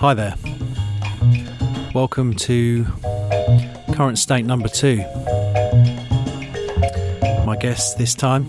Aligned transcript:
Hi 0.00 0.14
there. 0.14 0.34
Welcome 1.94 2.32
to 2.36 2.86
Current 3.92 4.18
State 4.18 4.46
number 4.46 4.68
two. 4.68 5.04
My 7.44 7.54
guest 7.60 7.98
this 7.98 8.14
time 8.14 8.46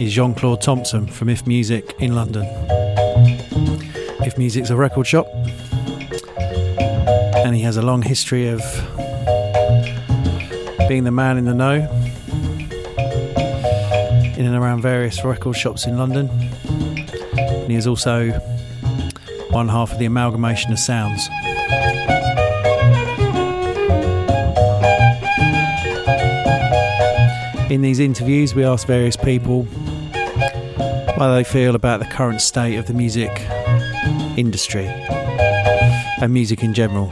is 0.00 0.12
Jean 0.12 0.34
Claude 0.34 0.60
Thompson 0.60 1.06
from 1.06 1.28
If 1.28 1.46
Music 1.46 1.94
in 2.00 2.16
London. 2.16 2.44
If 4.26 4.36
Music's 4.36 4.70
a 4.70 4.76
record 4.76 5.06
shop, 5.06 5.28
and 7.46 7.54
he 7.54 7.62
has 7.62 7.76
a 7.76 7.82
long 7.82 8.02
history 8.02 8.48
of 8.48 8.60
being 10.88 11.04
the 11.04 11.12
man 11.12 11.38
in 11.38 11.44
the 11.44 11.54
know 11.54 11.74
in 14.36 14.44
and 14.44 14.56
around 14.56 14.82
various 14.82 15.24
record 15.24 15.56
shops 15.56 15.86
in 15.86 15.96
London. 15.96 16.28
And 17.38 17.70
he 17.70 17.76
is 17.76 17.86
also 17.86 18.32
one 19.54 19.68
half 19.68 19.92
of 19.92 20.00
the 20.00 20.04
amalgamation 20.04 20.72
of 20.72 20.80
sounds. 20.80 21.28
In 27.70 27.80
these 27.80 28.00
interviews, 28.00 28.52
we 28.52 28.64
ask 28.64 28.84
various 28.84 29.16
people 29.16 29.68
how 31.16 31.32
they 31.32 31.44
feel 31.44 31.76
about 31.76 32.00
the 32.00 32.06
current 32.06 32.40
state 32.40 32.74
of 32.78 32.86
the 32.86 32.94
music 32.94 33.30
industry 34.36 34.86
and 36.20 36.32
music 36.34 36.64
in 36.64 36.74
general. 36.74 37.06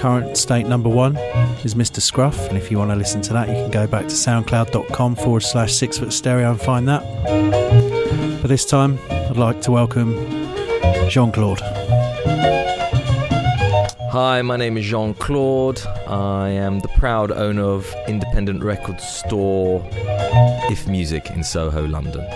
Current 0.00 0.36
state 0.36 0.66
number 0.66 0.88
one 0.88 1.16
is 1.64 1.74
Mr. 1.74 2.00
Scruff, 2.00 2.48
and 2.48 2.56
if 2.56 2.70
you 2.70 2.78
want 2.78 2.90
to 2.90 2.96
listen 2.96 3.20
to 3.22 3.32
that, 3.32 3.48
you 3.48 3.54
can 3.54 3.70
go 3.70 3.86
back 3.86 4.02
to 4.02 4.14
soundcloud.com 4.14 5.16
forward 5.16 5.42
slash 5.42 5.74
six 5.74 5.98
foot 5.98 6.12
stereo 6.12 6.50
and 6.50 6.60
find 6.60 6.88
that. 6.88 7.02
But 8.40 8.48
this 8.48 8.64
time, 8.64 8.98
I'd 9.10 9.36
like 9.36 9.60
to 9.62 9.72
welcome 9.72 10.14
Jean 11.08 11.32
Claude. 11.32 11.60
Hi, 14.10 14.42
my 14.42 14.56
name 14.56 14.76
is 14.76 14.86
Jean 14.86 15.14
Claude. 15.14 15.80
I 16.08 16.48
am 16.48 16.80
the 16.80 16.88
proud 16.88 17.30
owner 17.30 17.62
of 17.62 17.94
independent 18.08 18.64
record 18.64 19.00
store 19.00 19.86
If 20.70 20.88
Music 20.88 21.30
in 21.30 21.44
Soho, 21.44 21.86
London. 21.86 22.26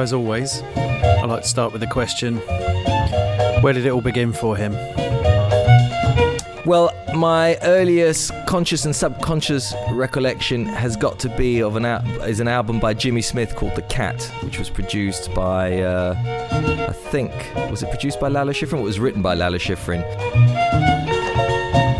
As 0.00 0.14
always, 0.14 0.62
I 0.62 1.26
like 1.26 1.42
to 1.42 1.48
start 1.48 1.72
with 1.72 1.82
the 1.82 1.86
question 1.86 2.38
where 3.60 3.74
did 3.74 3.84
it 3.84 3.90
all 3.90 4.00
begin 4.00 4.32
for 4.32 4.56
him? 4.56 4.72
Well, 6.64 6.90
my 7.14 7.58
earliest 7.60 8.32
conscious 8.46 8.86
and 8.86 8.96
subconscious 8.96 9.74
recollection 9.90 10.64
has 10.64 10.96
got 10.96 11.18
to 11.18 11.28
be 11.36 11.60
of 11.60 11.76
an 11.76 11.84
al- 11.84 12.22
is 12.22 12.40
an 12.40 12.48
album 12.48 12.80
by 12.80 12.94
Jimmy 12.94 13.20
Smith 13.20 13.54
called 13.56 13.74
The 13.74 13.82
Cat, 13.82 14.22
which 14.42 14.58
was 14.58 14.70
produced 14.70 15.34
by 15.34 15.82
uh, 15.82 16.14
I 16.88 16.92
think 16.92 17.32
was 17.70 17.82
it 17.82 17.90
produced 17.90 18.18
by 18.20 18.28
Lalo 18.28 18.52
Schifrin? 18.52 18.80
It 18.80 18.84
was 18.84 18.98
written 18.98 19.20
by 19.20 19.34
Lalo 19.34 19.58
Schifrin. 19.58 20.02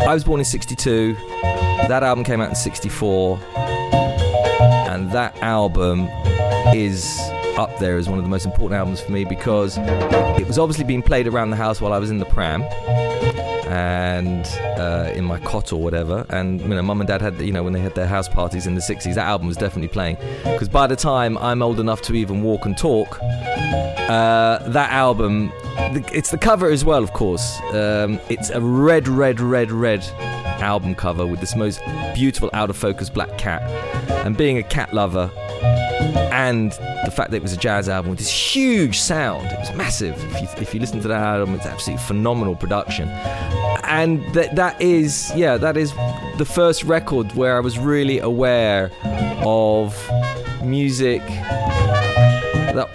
I 0.07 0.15
was 0.15 0.25
born 0.25 0.41
in 0.41 0.47
'62. 0.47 1.15
That 1.89 2.03
album 2.03 2.25
came 2.25 2.41
out 2.41 2.49
in 2.49 2.57
'64, 2.57 3.39
and 4.89 5.13
that 5.13 5.37
album 5.43 6.09
is 6.75 7.30
up 7.61 7.79
there 7.79 7.99
as 7.99 8.09
one 8.09 8.19
of 8.19 8.25
the 8.25 8.31
most 8.31 8.47
important 8.47 8.79
albums 8.79 9.01
for 9.03 9.13
me 9.13 9.25
because 9.25 9.77
it 9.79 10.47
was 10.47 10.59
obviously 10.59 10.85
being 10.85 11.03
played 11.03 11.27
around 11.27 11.51
the 11.51 11.57
house 11.57 11.79
while 11.81 11.93
I 11.93 11.99
was 11.99 12.11
in 12.11 12.19
the 12.19 12.25
pram 12.25 12.63
and 13.71 14.47
uh, 14.81 15.13
in 15.15 15.25
my 15.25 15.39
cot 15.41 15.73
or 15.73 15.81
whatever. 15.81 16.25
And 16.31 16.61
you 16.61 16.69
know, 16.69 16.83
mum 16.83 17.01
and 17.01 17.09
dad 17.09 17.21
had 17.21 17.39
you 17.41 17.53
know 17.53 17.63
when 17.63 17.75
they 17.75 17.81
had 17.81 17.95
their 17.95 18.07
house 18.07 18.29
parties 18.29 18.67
in 18.67 18.75
the 18.75 18.81
'60s, 18.81 19.15
that 19.15 19.27
album 19.27 19.47
was 19.47 19.59
definitely 19.59 19.89
playing. 19.89 20.17
Because 20.43 20.69
by 20.69 20.87
the 20.87 20.97
time 20.97 21.37
I'm 21.39 21.63
old 21.63 21.79
enough 21.79 22.01
to 22.03 22.15
even 22.15 22.43
walk 22.43 22.65
and 22.65 22.77
talk, 22.77 23.19
uh, 23.23 24.59
that 24.71 24.91
album, 24.91 25.53
it's 26.13 26.31
the 26.31 26.39
cover 26.39 26.69
as 26.69 26.85
well, 26.85 27.05
of 27.05 27.13
course. 27.13 27.61
Um, 27.73 28.19
it's 28.31 28.51
a 28.51 28.61
red, 28.61 29.07
red, 29.07 29.39
red, 29.39 29.71
red 29.71 30.03
album 30.63 30.95
cover 30.95 31.27
with 31.27 31.41
this 31.41 31.55
most 31.55 31.81
beautiful 32.15 32.51
out 32.53 32.71
of 32.71 32.77
focus 32.77 33.09
black 33.09 33.39
cat. 33.39 33.63
And 34.27 34.37
being 34.37 34.59
a 34.59 34.63
cat 34.63 34.93
lover, 34.93 35.31
and 36.33 36.73
the 37.05 37.11
fact 37.11 37.31
that 37.31 37.37
it 37.37 37.43
was 37.43 37.53
a 37.53 37.57
jazz 37.57 37.89
album 37.89 38.11
with 38.11 38.19
this 38.19 38.31
huge 38.31 38.99
sound. 38.99 39.47
It 39.47 39.59
was 39.59 39.73
massive. 39.75 40.15
If 40.33 40.41
you, 40.41 40.49
if 40.63 40.75
you 40.75 40.81
listen 40.81 41.01
to 41.01 41.09
that 41.09 41.23
album, 41.23 41.55
it's 41.55 41.67
absolutely 41.67 42.05
phenomenal 42.05 42.57
production. 42.57 43.09
And 43.85 44.23
that 44.35 44.57
that 44.57 44.81
is, 44.81 45.33
yeah, 45.35 45.57
that 45.57 45.77
is 45.77 45.93
the 46.39 46.47
first 46.47 46.85
record 46.85 47.33
where 47.33 47.57
I 47.57 47.61
was 47.61 47.79
really 47.79 48.19
aware 48.19 48.91
of 49.45 49.97
music 50.63 51.23
that 52.75 52.89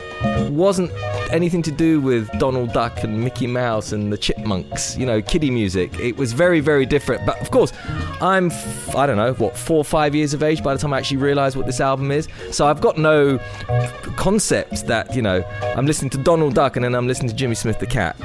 wasn't 0.51 0.91
anything 1.31 1.61
to 1.63 1.71
do 1.71 1.99
with 1.99 2.29
Donald 2.39 2.71
Duck 2.71 3.03
and 3.03 3.21
Mickey 3.23 3.47
Mouse 3.47 3.91
and 3.91 4.11
the 4.11 4.17
Chipmunks, 4.17 4.97
you 4.97 5.05
know, 5.05 5.21
kiddie 5.21 5.51
music. 5.51 5.99
It 5.99 6.17
was 6.17 6.33
very, 6.33 6.59
very 6.59 6.85
different. 6.85 7.25
But 7.25 7.39
of 7.41 7.51
course, 7.51 7.73
I'm, 8.21 8.51
f- 8.51 8.95
I 8.95 9.05
don't 9.05 9.17
know, 9.17 9.33
what, 9.33 9.57
four 9.57 9.77
or 9.77 9.83
five 9.83 10.15
years 10.15 10.33
of 10.33 10.43
age 10.43 10.63
by 10.63 10.73
the 10.73 10.79
time 10.79 10.93
I 10.93 10.97
actually 10.97 11.17
realize 11.17 11.55
what 11.55 11.65
this 11.65 11.79
album 11.79 12.11
is. 12.11 12.27
So 12.51 12.67
I've 12.67 12.81
got 12.81 12.97
no 12.97 13.39
concept 14.15 14.87
that, 14.87 15.15
you 15.15 15.21
know, 15.21 15.43
I'm 15.75 15.85
listening 15.85 16.09
to 16.11 16.17
Donald 16.17 16.55
Duck 16.55 16.75
and 16.75 16.85
then 16.85 16.95
I'm 16.95 17.07
listening 17.07 17.29
to 17.29 17.35
Jimmy 17.35 17.55
Smith 17.55 17.79
the 17.79 17.87
Cat. 17.87 18.15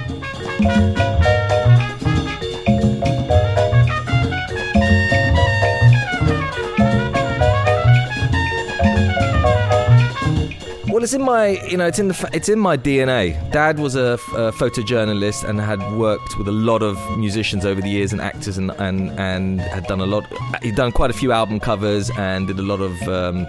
It's 11.10 11.16
in 11.16 11.22
my, 11.22 11.48
you 11.68 11.76
know, 11.76 11.88
it's 11.88 11.98
in 11.98 12.06
the, 12.06 12.30
it's 12.32 12.48
in 12.48 12.60
my 12.60 12.76
DNA. 12.76 13.34
Dad 13.50 13.80
was 13.80 13.96
a, 13.96 14.12
a 14.36 14.52
photojournalist 14.52 15.42
and 15.42 15.60
had 15.60 15.80
worked 15.94 16.38
with 16.38 16.46
a 16.46 16.52
lot 16.52 16.82
of 16.84 16.96
musicians 17.18 17.66
over 17.66 17.80
the 17.80 17.88
years 17.88 18.12
and 18.12 18.20
actors 18.20 18.58
and 18.58 18.70
and 18.78 19.10
and 19.18 19.60
had 19.60 19.88
done 19.88 20.00
a 20.00 20.06
lot. 20.06 20.24
He'd 20.62 20.76
done 20.76 20.92
quite 20.92 21.10
a 21.10 21.12
few 21.12 21.32
album 21.32 21.58
covers 21.58 22.10
and 22.10 22.46
did 22.46 22.60
a 22.60 22.62
lot 22.62 22.80
of 22.80 22.92
um, 23.08 23.44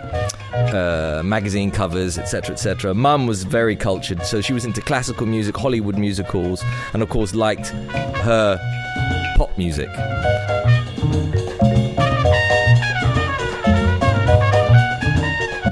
uh, 0.53 1.22
magazine 1.23 1.69
covers, 1.69 2.17
etc., 2.17 2.53
etc. 2.53 2.95
Mum 2.95 3.27
was 3.27 3.44
very 3.44 3.75
cultured, 3.75 4.25
so 4.25 4.41
she 4.41 4.53
was 4.53 4.66
into 4.66 4.81
classical 4.81 5.28
music, 5.28 5.55
Hollywood 5.55 5.99
musicals, 5.99 6.63
and 6.93 7.03
of 7.03 7.09
course 7.09 7.35
liked 7.35 7.67
her 7.67 8.57
pop 9.38 9.55
music. 9.55 9.89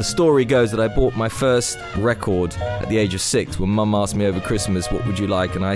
Story 0.10 0.44
goes 0.44 0.72
that 0.72 0.80
I 0.80 0.88
bought 0.88 1.16
my 1.16 1.30
first 1.30 1.78
record 1.98 2.54
at 2.56 2.90
the 2.90 2.98
age 2.98 3.14
of 3.14 3.22
six 3.22 3.60
when 3.60 3.70
mum 3.70 3.94
asked 3.94 4.16
me 4.16 4.26
over 4.26 4.40
Christmas, 4.40 4.92
What 4.92 5.06
would 5.06 5.20
you 5.20 5.28
like? 5.28 5.56
And 5.56 5.64
I 5.64 5.74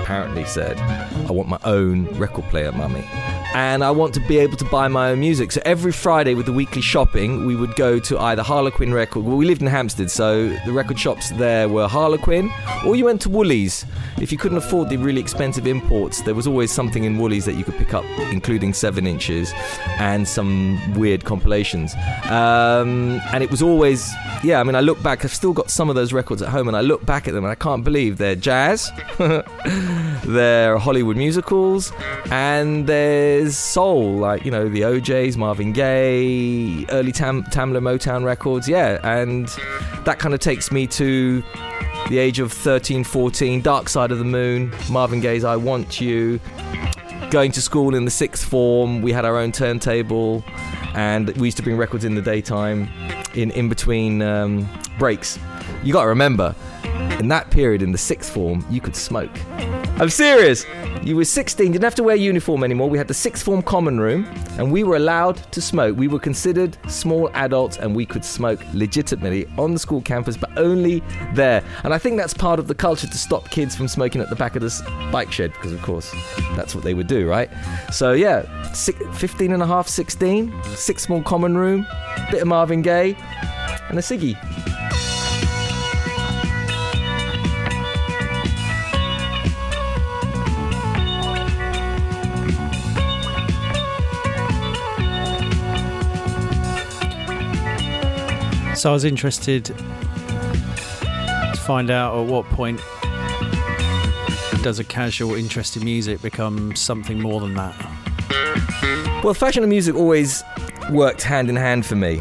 apparently 0.00 0.44
said, 0.44 0.78
I 1.28 1.30
want 1.30 1.48
my 1.48 1.60
own 1.64 2.06
record 2.18 2.44
player, 2.46 2.72
mummy. 2.72 3.04
And 3.56 3.82
I 3.82 3.90
want 3.90 4.12
to 4.12 4.20
be 4.20 4.36
able 4.36 4.58
to 4.58 4.66
buy 4.66 4.86
my 4.86 5.12
own 5.12 5.20
music. 5.20 5.50
So 5.50 5.62
every 5.64 5.90
Friday 5.90 6.34
with 6.34 6.44
the 6.44 6.52
weekly 6.52 6.82
shopping, 6.82 7.46
we 7.46 7.56
would 7.56 7.74
go 7.74 7.98
to 7.98 8.18
either 8.18 8.42
Harlequin 8.42 8.92
Record. 8.92 9.24
Well, 9.24 9.38
we 9.38 9.46
lived 9.46 9.62
in 9.62 9.66
Hampstead, 9.66 10.10
so 10.10 10.50
the 10.66 10.72
record 10.72 11.00
shops 11.00 11.30
there 11.30 11.66
were 11.66 11.88
Harlequin, 11.88 12.52
or 12.84 12.96
you 12.96 13.06
went 13.06 13.22
to 13.22 13.30
Woolies. 13.30 13.86
If 14.20 14.30
you 14.30 14.36
couldn't 14.36 14.58
afford 14.58 14.90
the 14.90 14.98
really 14.98 15.22
expensive 15.22 15.66
imports, 15.66 16.20
there 16.20 16.34
was 16.34 16.46
always 16.46 16.70
something 16.70 17.04
in 17.04 17.16
Woolies 17.16 17.46
that 17.46 17.54
you 17.54 17.64
could 17.64 17.76
pick 17.78 17.94
up, 17.94 18.04
including 18.30 18.74
seven 18.74 19.06
inches 19.06 19.54
and 19.98 20.28
some 20.28 20.92
weird 20.92 21.24
compilations. 21.24 21.94
Um, 22.26 23.22
and 23.32 23.42
it 23.42 23.50
was 23.50 23.62
always, 23.62 24.12
yeah, 24.44 24.60
I 24.60 24.64
mean, 24.64 24.74
I 24.74 24.80
look 24.80 25.02
back, 25.02 25.24
I've 25.24 25.32
still 25.34 25.54
got 25.54 25.70
some 25.70 25.88
of 25.88 25.94
those 25.94 26.12
records 26.12 26.42
at 26.42 26.50
home, 26.50 26.68
and 26.68 26.76
I 26.76 26.82
look 26.82 27.06
back 27.06 27.26
at 27.26 27.32
them 27.32 27.42
and 27.42 27.50
I 27.50 27.54
can't 27.54 27.84
believe 27.84 28.18
they're 28.18 28.36
jazz, 28.36 28.92
they're 30.26 30.76
Hollywood 30.76 31.16
musicals, 31.16 31.90
and 32.30 32.86
there's 32.86 33.45
soul, 33.52 34.16
like, 34.16 34.44
you 34.44 34.50
know, 34.50 34.68
the 34.68 34.80
OJs, 34.82 35.36
Marvin 35.36 35.72
Gaye, 35.72 36.86
early 36.90 37.12
Tam- 37.12 37.44
Tamla 37.44 37.80
Motown 37.80 38.24
records, 38.24 38.68
yeah, 38.68 38.98
and 39.02 39.48
that 40.04 40.18
kind 40.18 40.32
of 40.32 40.40
takes 40.40 40.72
me 40.72 40.86
to 40.88 41.42
the 42.08 42.18
age 42.18 42.38
of 42.38 42.52
13, 42.52 43.04
14, 43.04 43.60
Dark 43.60 43.88
Side 43.88 44.12
of 44.12 44.18
the 44.18 44.24
Moon, 44.24 44.72
Marvin 44.90 45.20
Gaye's 45.20 45.44
I 45.44 45.56
Want 45.56 46.00
You. 46.00 46.40
Going 47.30 47.50
to 47.52 47.60
school 47.60 47.94
in 47.94 48.04
the 48.04 48.10
sixth 48.10 48.48
form, 48.48 49.02
we 49.02 49.12
had 49.12 49.24
our 49.24 49.36
own 49.36 49.50
turntable, 49.52 50.44
and 50.94 51.28
we 51.36 51.48
used 51.48 51.56
to 51.56 51.62
bring 51.62 51.76
records 51.76 52.04
in 52.04 52.14
the 52.14 52.22
daytime, 52.22 52.88
in 53.34 53.50
in 53.50 53.68
between 53.68 54.22
um, 54.22 54.68
breaks. 54.98 55.38
You 55.82 55.92
got 55.92 56.02
to 56.02 56.08
remember, 56.08 56.54
in 57.18 57.28
that 57.28 57.50
period 57.50 57.82
in 57.82 57.92
the 57.92 57.98
sixth 57.98 58.32
form, 58.32 58.64
you 58.70 58.80
could 58.80 58.94
smoke. 58.94 59.36
I'm 59.98 60.10
serious. 60.10 60.66
You 61.04 61.16
were 61.16 61.24
16, 61.24 61.72
didn't 61.72 61.82
have 61.82 61.94
to 61.94 62.02
wear 62.02 62.16
uniform 62.16 62.64
anymore. 62.64 62.90
We 62.90 62.98
had 62.98 63.08
the 63.08 63.14
sixth 63.14 63.42
form 63.42 63.62
common 63.62 63.98
room, 63.98 64.26
and 64.58 64.70
we 64.70 64.84
were 64.84 64.96
allowed 64.96 65.36
to 65.52 65.62
smoke. 65.62 65.96
We 65.96 66.06
were 66.06 66.18
considered 66.18 66.76
small 66.86 67.30
adults, 67.32 67.78
and 67.78 67.96
we 67.96 68.04
could 68.04 68.22
smoke 68.22 68.60
legitimately 68.74 69.46
on 69.56 69.72
the 69.72 69.78
school 69.78 70.02
campus, 70.02 70.36
but 70.36 70.50
only 70.58 71.02
there. 71.32 71.64
And 71.82 71.94
I 71.94 71.98
think 71.98 72.18
that's 72.18 72.34
part 72.34 72.58
of 72.58 72.66
the 72.68 72.74
culture 72.74 73.06
to 73.06 73.16
stop 73.16 73.48
kids 73.48 73.74
from 73.74 73.88
smoking 73.88 74.20
at 74.20 74.28
the 74.28 74.36
back 74.36 74.54
of 74.54 74.60
the 74.60 75.08
bike 75.10 75.32
shed, 75.32 75.52
because 75.52 75.72
of 75.72 75.80
course 75.80 76.12
that's 76.56 76.74
what 76.74 76.84
they 76.84 76.92
would 76.92 77.06
do, 77.06 77.26
right? 77.26 77.48
So 77.90 78.12
yeah, 78.12 78.42
15 78.74 79.52
and 79.52 79.62
a 79.62 79.66
half, 79.66 79.88
16, 79.88 80.52
sixth 80.74 81.06
form 81.06 81.24
common 81.24 81.56
room, 81.56 81.86
bit 82.30 82.42
of 82.42 82.48
Marvin 82.48 82.82
Gaye, 82.82 83.16
and 83.88 83.98
a 83.98 84.02
ciggy. 84.02 84.36
So 98.76 98.90
I 98.90 98.92
was 98.92 99.04
interested 99.04 99.64
to 99.64 99.74
find 101.64 101.90
out 101.90 102.14
at 102.14 102.26
what 102.26 102.44
point 102.50 102.78
does 104.62 104.78
a 104.78 104.84
casual 104.84 105.34
interest 105.34 105.78
in 105.78 105.84
music 105.84 106.20
become 106.20 106.76
something 106.76 107.18
more 107.18 107.40
than 107.40 107.54
that? 107.54 107.74
Well, 109.24 109.32
fashion 109.32 109.62
and 109.62 109.70
music 109.70 109.94
always 109.94 110.44
worked 110.90 111.22
hand 111.22 111.48
in 111.48 111.56
hand 111.56 111.86
for 111.86 111.96
me. 111.96 112.18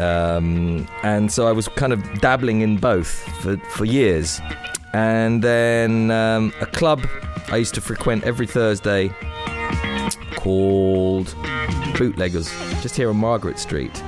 Um, 0.00 0.88
and 1.04 1.30
so 1.30 1.46
I 1.46 1.52
was 1.52 1.68
kind 1.68 1.92
of 1.92 2.02
dabbling 2.20 2.62
in 2.62 2.78
both 2.78 3.08
for, 3.40 3.56
for 3.58 3.84
years. 3.84 4.40
And 4.92 5.40
then 5.40 6.10
um, 6.10 6.52
a 6.60 6.66
club 6.66 7.06
I 7.48 7.58
used 7.58 7.74
to 7.74 7.80
frequent 7.80 8.24
every 8.24 8.48
Thursday 8.48 9.14
called 10.34 11.32
Bootleggers, 11.96 12.50
just 12.82 12.96
here 12.96 13.08
on 13.08 13.16
Margaret 13.18 13.60
Street. 13.60 14.02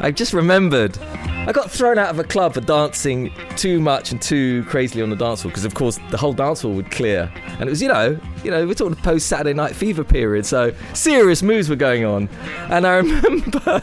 I 0.00 0.10
just 0.10 0.32
remembered 0.32 0.98
I 1.46 1.52
got 1.52 1.70
thrown 1.70 1.98
out 1.98 2.10
of 2.10 2.18
a 2.18 2.24
club 2.24 2.54
for 2.54 2.60
dancing 2.60 3.32
too 3.56 3.80
much 3.80 4.12
and 4.12 4.20
too 4.20 4.62
crazily 4.64 5.02
on 5.02 5.08
the 5.08 5.16
dance 5.16 5.40
floor 5.40 5.50
because, 5.50 5.64
of 5.64 5.74
course, 5.74 5.98
the 6.10 6.18
whole 6.18 6.34
dance 6.34 6.60
floor 6.60 6.74
would 6.74 6.90
clear, 6.90 7.32
and 7.58 7.62
it 7.62 7.70
was, 7.70 7.80
you 7.80 7.88
know, 7.88 8.20
you 8.44 8.50
know, 8.50 8.66
we're 8.66 8.74
talking 8.74 8.94
post 8.96 9.26
Saturday 9.26 9.54
Night 9.54 9.74
Fever 9.74 10.04
period, 10.04 10.44
so 10.44 10.72
serious 10.92 11.42
moves 11.42 11.70
were 11.70 11.76
going 11.76 12.04
on, 12.04 12.28
and 12.68 12.86
I 12.86 12.96
remember. 12.98 13.82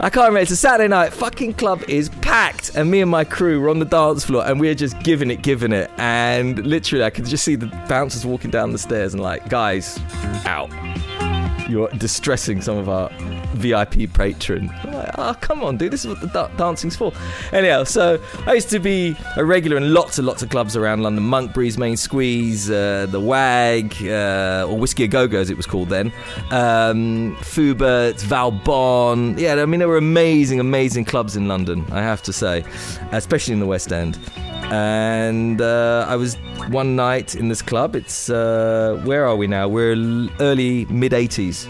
I 0.00 0.10
can't 0.10 0.26
remember. 0.26 0.40
It's 0.40 0.50
a 0.50 0.56
Saturday 0.56 0.88
night. 0.88 1.14
Fucking 1.14 1.54
club 1.54 1.82
is 1.88 2.08
packed, 2.20 2.74
and 2.74 2.90
me 2.90 3.00
and 3.00 3.10
my 3.10 3.24
crew 3.24 3.60
were 3.60 3.70
on 3.70 3.78
the 3.78 3.86
dance 3.86 4.24
floor, 4.24 4.44
and 4.44 4.60
we 4.60 4.68
are 4.68 4.74
just 4.74 4.98
giving 4.98 5.30
it, 5.30 5.40
giving 5.40 5.72
it. 5.72 5.90
And 5.96 6.58
literally, 6.66 7.04
I 7.04 7.10
could 7.10 7.24
just 7.24 7.44
see 7.44 7.54
the 7.54 7.68
bouncers 7.88 8.26
walking 8.26 8.50
down 8.50 8.72
the 8.72 8.78
stairs, 8.78 9.14
and 9.14 9.22
like, 9.22 9.48
guys, 9.48 9.98
out. 10.44 10.68
You're 11.68 11.88
distressing 11.90 12.60
some 12.60 12.76
of 12.76 12.88
our 12.88 13.10
VIP 13.54 14.12
patron. 14.12 14.66
Like, 14.84 15.10
oh, 15.16 15.34
come 15.40 15.62
on, 15.62 15.76
dude, 15.78 15.92
this 15.92 16.04
is 16.04 16.08
what 16.08 16.20
the 16.20 16.26
da- 16.26 16.48
dancing's 16.56 16.94
for. 16.94 17.12
Anyhow, 17.52 17.84
so 17.84 18.22
I 18.46 18.52
used 18.54 18.68
to 18.70 18.78
be 18.78 19.16
a 19.36 19.44
regular 19.44 19.76
in 19.76 19.94
lots 19.94 20.18
and 20.18 20.26
lots 20.26 20.42
of 20.42 20.50
clubs 20.50 20.76
around 20.76 21.02
London 21.02 21.24
Monkberry's, 21.24 21.78
Main 21.78 21.96
Squeeze, 21.96 22.70
uh, 22.70 23.06
The 23.10 23.20
Wag, 23.20 23.94
uh, 24.02 24.66
or 24.68 24.78
Whiskey 24.78 25.04
A 25.04 25.08
Go 25.08 25.26
Go 25.26 25.38
as 25.40 25.48
it 25.50 25.56
was 25.56 25.66
called 25.66 25.88
then, 25.88 26.12
um, 26.50 27.36
Fubert, 27.40 28.22
Valbonne. 28.22 29.38
Yeah, 29.38 29.54
I 29.54 29.66
mean, 29.66 29.78
there 29.78 29.88
were 29.88 29.96
amazing, 29.96 30.60
amazing 30.60 31.06
clubs 31.06 31.36
in 31.36 31.48
London, 31.48 31.84
I 31.92 32.02
have 32.02 32.22
to 32.24 32.32
say, 32.32 32.64
especially 33.12 33.54
in 33.54 33.60
the 33.60 33.66
West 33.66 33.92
End. 33.92 34.18
And 34.72 35.60
uh, 35.60 36.06
I 36.08 36.16
was 36.16 36.34
one 36.68 36.96
night 36.96 37.34
in 37.34 37.48
this 37.48 37.62
club. 37.62 37.94
It's, 37.94 38.30
uh, 38.30 39.00
where 39.04 39.26
are 39.26 39.36
we 39.36 39.46
now? 39.46 39.68
We're 39.68 39.92
early, 40.40 40.84
mid 40.86 41.12
80s 41.12 41.68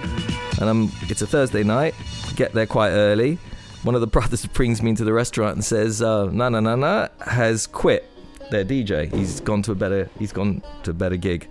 and 0.60 0.68
I'm, 0.68 0.92
it's 1.10 1.22
a 1.22 1.26
Thursday 1.26 1.62
night. 1.62 1.94
Get 2.36 2.52
there 2.52 2.66
quite 2.66 2.90
early. 2.90 3.38
One 3.82 3.94
of 3.94 4.00
the 4.00 4.06
brothers 4.16 4.46
brings 4.46 4.82
me 4.82 4.90
into 4.90 5.04
the 5.04 5.12
restaurant 5.12 5.56
and 5.56 5.64
says, 5.64 6.02
uh, 6.02 6.26
"Na 6.26 6.48
na 6.48 6.60
na 6.60 6.76
na 6.76 7.08
has 7.20 7.66
quit 7.66 8.08
their 8.50 8.64
DJ. 8.64 9.12
He's 9.12 9.40
gone 9.40 9.62
to 9.62 9.72
a 9.72 9.74
better. 9.74 10.08
He's 10.18 10.32
gone 10.32 10.62
to 10.84 10.90
a 10.90 10.94
better 10.94 11.16
gig, 11.16 11.48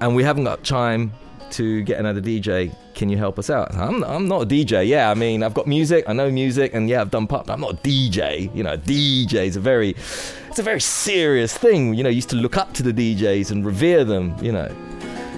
and 0.00 0.14
we 0.14 0.22
haven't 0.22 0.44
got 0.44 0.64
time 0.64 1.12
to 1.54 1.82
get 1.82 1.98
another 1.98 2.20
DJ. 2.20 2.74
Can 2.94 3.08
you 3.08 3.16
help 3.16 3.38
us 3.38 3.50
out? 3.50 3.74
I'm, 3.74 4.04
I'm 4.04 4.28
not 4.28 4.42
a 4.42 4.46
DJ. 4.46 4.86
Yeah, 4.86 5.10
I 5.10 5.14
mean, 5.14 5.42
I've 5.42 5.54
got 5.54 5.66
music. 5.66 6.04
I 6.06 6.12
know 6.12 6.30
music, 6.30 6.74
and 6.74 6.88
yeah, 6.88 7.00
I've 7.00 7.10
done 7.10 7.26
pop. 7.26 7.46
But 7.46 7.54
I'm 7.54 7.60
not 7.60 7.72
a 7.72 7.76
DJ. 7.76 8.54
You 8.54 8.62
know, 8.62 8.76
DJ 8.76 9.46
is 9.46 9.56
a 9.56 9.60
very, 9.60 9.90
it's 9.90 10.58
a 10.58 10.62
very 10.62 10.80
serious 10.80 11.56
thing. 11.56 11.94
You 11.94 12.02
know, 12.04 12.10
used 12.10 12.30
to 12.30 12.36
look 12.36 12.56
up 12.56 12.72
to 12.74 12.82
the 12.82 12.92
DJs 12.92 13.50
and 13.50 13.64
revere 13.64 14.04
them. 14.04 14.36
You 14.42 14.52
know, 14.52 14.68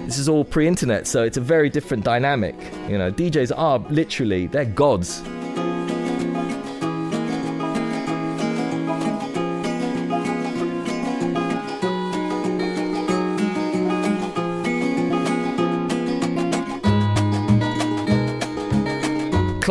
this 0.07 0.19
is 0.19 0.29
all 0.29 0.45
pre-internet, 0.45 1.07
so 1.07 1.25
it's 1.25 1.37
a 1.37 1.41
very 1.41 1.69
different 1.69 2.05
dynamic. 2.05 2.55
You 2.89 2.99
know, 2.99 3.11
DJs 3.11 3.53
are 3.57 3.79
literally 3.91 4.47
they're 4.47 4.65
gods. 4.65 5.23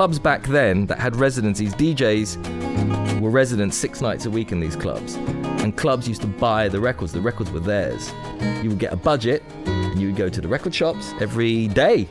Clubs 0.06 0.20
back 0.20 0.44
then 0.44 0.86
that 0.86 1.00
had 1.00 1.16
residencies, 1.16 1.74
DJs 1.74 3.20
were 3.22 3.32
residents 3.32 3.76
six 3.76 4.02
nights 4.02 4.28
a 4.28 4.30
week 4.30 4.52
in 4.52 4.60
these 4.60 4.76
clubs. 4.76 5.16
And 5.16 5.76
clubs 5.76 6.08
used 6.08 6.22
to 6.22 6.28
buy 6.28 6.70
the 6.70 6.80
records, 6.80 7.12
the 7.12 7.22
records 7.22 7.50
were 7.50 7.60
theirs. 7.60 8.14
You 8.62 8.70
would 8.70 8.78
get 8.78 8.94
a 8.94 8.98
budget, 8.98 9.42
and 9.66 10.00
you 10.00 10.10
would 10.10 10.16
go 10.16 10.30
to 10.30 10.42
the 10.42 10.48
record 10.48 10.76
shops 10.76 11.16
every 11.20 11.70
day 11.70 12.08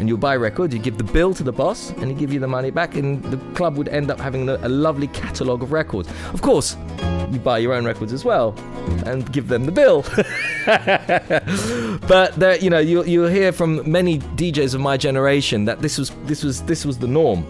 and 0.00 0.08
you'll 0.08 0.18
buy 0.18 0.34
records, 0.34 0.74
you 0.74 0.80
give 0.80 0.96
the 0.96 1.04
bill 1.04 1.34
to 1.34 1.42
the 1.42 1.52
boss, 1.52 1.90
and 1.90 2.06
he 2.06 2.14
give 2.14 2.32
you 2.32 2.40
the 2.40 2.48
money 2.48 2.70
back, 2.70 2.96
and 2.96 3.22
the 3.24 3.36
club 3.54 3.76
would 3.76 3.88
end 3.88 4.10
up 4.10 4.18
having 4.18 4.48
a, 4.48 4.56
lovely 4.70 5.08
catalogue 5.08 5.62
of 5.62 5.72
records. 5.72 6.08
Of 6.32 6.40
course, 6.40 6.74
you 7.30 7.38
buy 7.38 7.58
your 7.58 7.74
own 7.74 7.84
records 7.84 8.14
as 8.14 8.24
well, 8.24 8.54
and 9.04 9.30
give 9.30 9.48
them 9.48 9.66
the 9.66 9.72
bill. 9.72 10.02
but 12.08 12.34
there, 12.36 12.56
you 12.56 12.70
know, 12.70 12.78
you, 12.78 13.04
you'll 13.04 13.28
hear 13.28 13.52
from 13.52 13.90
many 13.90 14.20
DJs 14.20 14.74
of 14.74 14.80
my 14.80 14.96
generation 14.96 15.66
that 15.66 15.82
this 15.82 15.98
was 15.98 16.10
this 16.24 16.42
was 16.42 16.62
this 16.62 16.86
was 16.86 16.98
the 16.98 17.06
norm. 17.06 17.44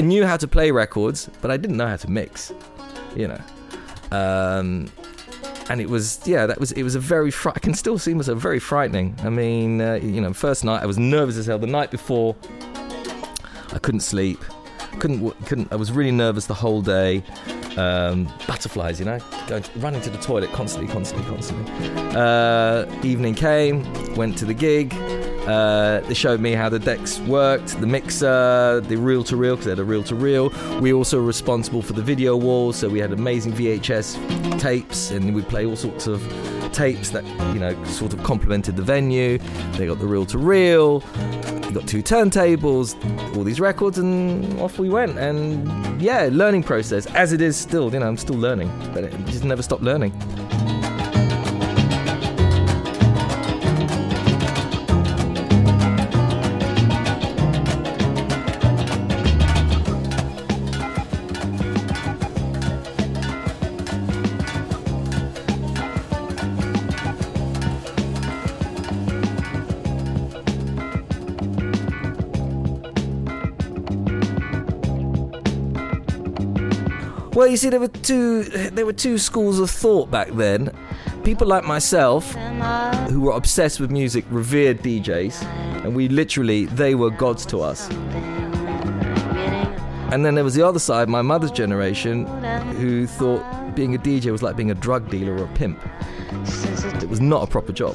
I 0.00 0.02
knew 0.02 0.26
how 0.26 0.36
to 0.38 0.48
play 0.48 0.72
records, 0.72 1.30
but 1.40 1.52
I 1.52 1.56
didn't 1.56 1.76
know 1.76 1.86
how 1.86 1.96
to 1.96 2.10
mix. 2.10 2.52
You 3.14 3.28
know, 3.28 3.40
um, 4.10 4.90
and 5.68 5.80
it 5.80 5.88
was 5.88 6.20
yeah, 6.24 6.46
that 6.46 6.58
was 6.60 6.72
it 6.72 6.82
was 6.82 6.94
a 6.94 7.00
very 7.00 7.30
fr- 7.30 7.50
I 7.50 7.58
can 7.58 7.74
still 7.74 7.98
see 7.98 8.14
myself 8.14 8.38
very 8.38 8.58
frightening. 8.58 9.16
I 9.22 9.30
mean, 9.30 9.80
uh, 9.80 9.94
you 9.94 10.20
know, 10.20 10.32
first 10.32 10.64
night 10.64 10.82
I 10.82 10.86
was 10.86 10.98
nervous 10.98 11.36
as 11.36 11.46
hell. 11.46 11.58
The 11.58 11.66
night 11.66 11.90
before, 11.90 12.36
I 13.72 13.78
couldn't 13.78 14.00
sleep, 14.00 14.42
couldn't 14.98 15.46
couldn't. 15.46 15.72
I 15.72 15.76
was 15.76 15.92
really 15.92 16.12
nervous 16.12 16.46
the 16.46 16.54
whole 16.54 16.82
day. 16.82 17.22
Um, 17.76 18.32
butterflies, 18.46 18.98
you 18.98 19.04
know, 19.04 19.18
going 19.48 19.62
running 19.76 20.00
to 20.00 20.08
the 20.08 20.16
toilet 20.16 20.50
constantly, 20.52 20.90
constantly, 20.90 21.28
constantly. 21.28 21.70
Uh, 22.16 22.86
evening 23.04 23.34
came, 23.34 23.84
went 24.14 24.38
to 24.38 24.46
the 24.46 24.54
gig. 24.54 24.94
Uh, 25.46 26.00
they 26.00 26.14
showed 26.14 26.40
me 26.40 26.52
how 26.52 26.68
the 26.68 26.78
decks 26.78 27.20
worked, 27.20 27.80
the 27.80 27.86
mixer, 27.86 28.80
the 28.80 28.96
reel 28.96 29.22
to 29.24 29.36
reel, 29.36 29.54
because 29.54 29.66
they 29.66 29.72
had 29.72 29.78
a 29.78 29.84
reel 29.84 30.02
to 30.02 30.14
reel. 30.14 30.50
We 30.80 30.92
also 30.92 31.18
were 31.20 31.26
responsible 31.26 31.82
for 31.82 31.92
the 31.92 32.02
video 32.02 32.36
walls, 32.36 32.76
so 32.76 32.88
we 32.88 32.98
had 32.98 33.12
amazing 33.12 33.52
VHS 33.52 34.60
tapes, 34.60 35.10
and 35.10 35.34
we'd 35.34 35.48
play 35.48 35.64
all 35.64 35.76
sorts 35.76 36.06
of 36.06 36.20
tapes 36.72 37.10
that, 37.10 37.24
you 37.54 37.60
know, 37.60 37.84
sort 37.84 38.12
of 38.12 38.22
complemented 38.22 38.76
the 38.76 38.82
venue. 38.82 39.38
They 39.72 39.86
got 39.86 39.98
the 40.00 40.06
reel 40.06 40.26
to 40.26 40.38
reel, 40.38 41.02
we 41.66 41.72
got 41.72 41.88
two 41.88 42.02
turntables, 42.02 42.94
all 43.36 43.42
these 43.42 43.60
records, 43.60 43.98
and 43.98 44.58
off 44.60 44.78
we 44.78 44.88
went. 44.88 45.18
And 45.18 46.00
yeah, 46.00 46.28
learning 46.30 46.62
process, 46.62 47.06
as 47.06 47.32
it 47.32 47.40
is 47.40 47.56
still, 47.56 47.92
you 47.92 47.98
know, 47.98 48.06
I'm 48.06 48.16
still 48.16 48.36
learning, 48.36 48.70
but 48.94 49.04
it 49.04 49.12
just 49.26 49.44
never 49.44 49.62
stop 49.62 49.80
learning. 49.80 50.12
Well, 77.46 77.52
you 77.52 77.58
see, 77.58 77.68
there 77.70 77.78
were 77.78 77.86
two 77.86 78.42
there 78.42 78.84
were 78.84 78.92
two 78.92 79.18
schools 79.18 79.60
of 79.60 79.70
thought 79.70 80.10
back 80.10 80.32
then. 80.32 80.76
People 81.22 81.46
like 81.46 81.62
myself, 81.62 82.34
who 83.08 83.20
were 83.20 83.30
obsessed 83.30 83.78
with 83.78 83.88
music, 83.88 84.24
revered 84.30 84.82
DJs, 84.82 85.44
and 85.84 85.94
we 85.94 86.08
literally 86.08 86.64
they 86.64 86.96
were 86.96 87.08
gods 87.08 87.46
to 87.46 87.60
us. 87.60 87.88
And 90.10 90.24
then 90.24 90.34
there 90.34 90.42
was 90.42 90.56
the 90.56 90.66
other 90.66 90.80
side, 90.80 91.08
my 91.08 91.22
mother's 91.22 91.52
generation, 91.52 92.26
who 92.78 93.06
thought 93.06 93.76
being 93.76 93.94
a 93.94 93.98
DJ 93.98 94.32
was 94.32 94.42
like 94.42 94.56
being 94.56 94.72
a 94.72 94.74
drug 94.74 95.08
dealer 95.08 95.34
or 95.34 95.44
a 95.44 95.54
pimp. 95.54 95.78
It 97.00 97.08
was 97.08 97.20
not 97.20 97.44
a 97.44 97.46
proper 97.46 97.72
job. 97.72 97.94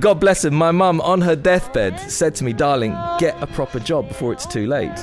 God 0.00 0.18
bless 0.18 0.44
him, 0.44 0.54
my 0.54 0.72
mum 0.72 1.00
on 1.02 1.20
her 1.20 1.36
deathbed 1.36 2.00
said 2.10 2.34
to 2.34 2.44
me, 2.44 2.52
darling, 2.52 2.98
get 3.20 3.40
a 3.40 3.46
proper 3.46 3.78
job 3.78 4.08
before 4.08 4.32
it's 4.32 4.46
too 4.46 4.66
late. 4.66 4.98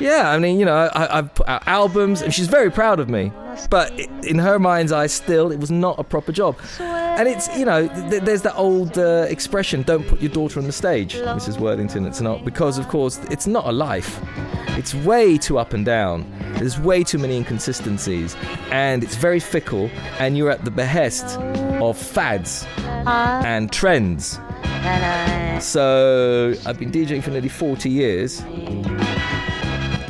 Yeah, 0.00 0.30
I 0.30 0.38
mean, 0.38 0.58
you 0.58 0.64
know, 0.64 0.90
I, 0.94 1.16
have 1.16 1.34
put 1.34 1.48
out 1.48 1.66
albums, 1.66 2.22
and 2.22 2.32
she's 2.32 2.46
very 2.46 2.70
proud 2.70 3.00
of 3.00 3.08
me. 3.08 3.32
But 3.70 3.98
in 4.24 4.38
her 4.38 4.58
mind's 4.58 4.92
eye, 4.92 5.08
still, 5.08 5.50
it 5.50 5.58
was 5.58 5.70
not 5.70 5.98
a 5.98 6.04
proper 6.04 6.30
job. 6.30 6.56
And 6.78 7.28
it's, 7.28 7.48
you 7.58 7.64
know, 7.64 7.88
th- 8.10 8.22
there's 8.22 8.42
that 8.42 8.54
old 8.54 8.96
uh, 8.96 9.26
expression, 9.28 9.82
don't 9.82 10.06
put 10.06 10.20
your 10.20 10.30
daughter 10.30 10.60
on 10.60 10.66
the 10.66 10.72
stage, 10.72 11.14
Mrs. 11.14 11.58
Worthington. 11.58 12.06
It's 12.06 12.20
not, 12.20 12.44
because, 12.44 12.78
of 12.78 12.88
course, 12.88 13.18
it's 13.30 13.46
not 13.48 13.66
a 13.66 13.72
life. 13.72 14.20
It's 14.78 14.94
way 14.94 15.36
too 15.36 15.58
up 15.58 15.72
and 15.72 15.84
down. 15.84 16.30
There's 16.54 16.78
way 16.78 17.02
too 17.02 17.18
many 17.18 17.36
inconsistencies. 17.36 18.36
And 18.70 19.02
it's 19.02 19.16
very 19.16 19.40
fickle, 19.40 19.90
and 20.20 20.36
you're 20.36 20.50
at 20.50 20.64
the 20.64 20.70
behest 20.70 21.38
of 21.80 21.98
fads 21.98 22.66
and 22.78 23.72
trends. 23.72 24.38
So 25.60 26.54
I've 26.66 26.78
been 26.78 26.92
DJing 26.92 27.22
for 27.22 27.30
nearly 27.30 27.48
40 27.48 27.90
years 27.90 28.40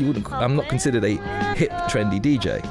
wouldn't. 0.08 0.32
I'm 0.32 0.56
not 0.56 0.68
considered 0.68 1.04
a 1.04 1.16
hip, 1.54 1.70
trendy 1.90 2.18
DJ. 2.18 2.64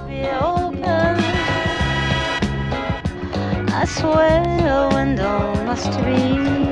I 3.70 3.86
swear 3.86 4.44
a 4.68 4.96
window 4.96 5.54
must 5.66 5.92
be. 6.04 6.68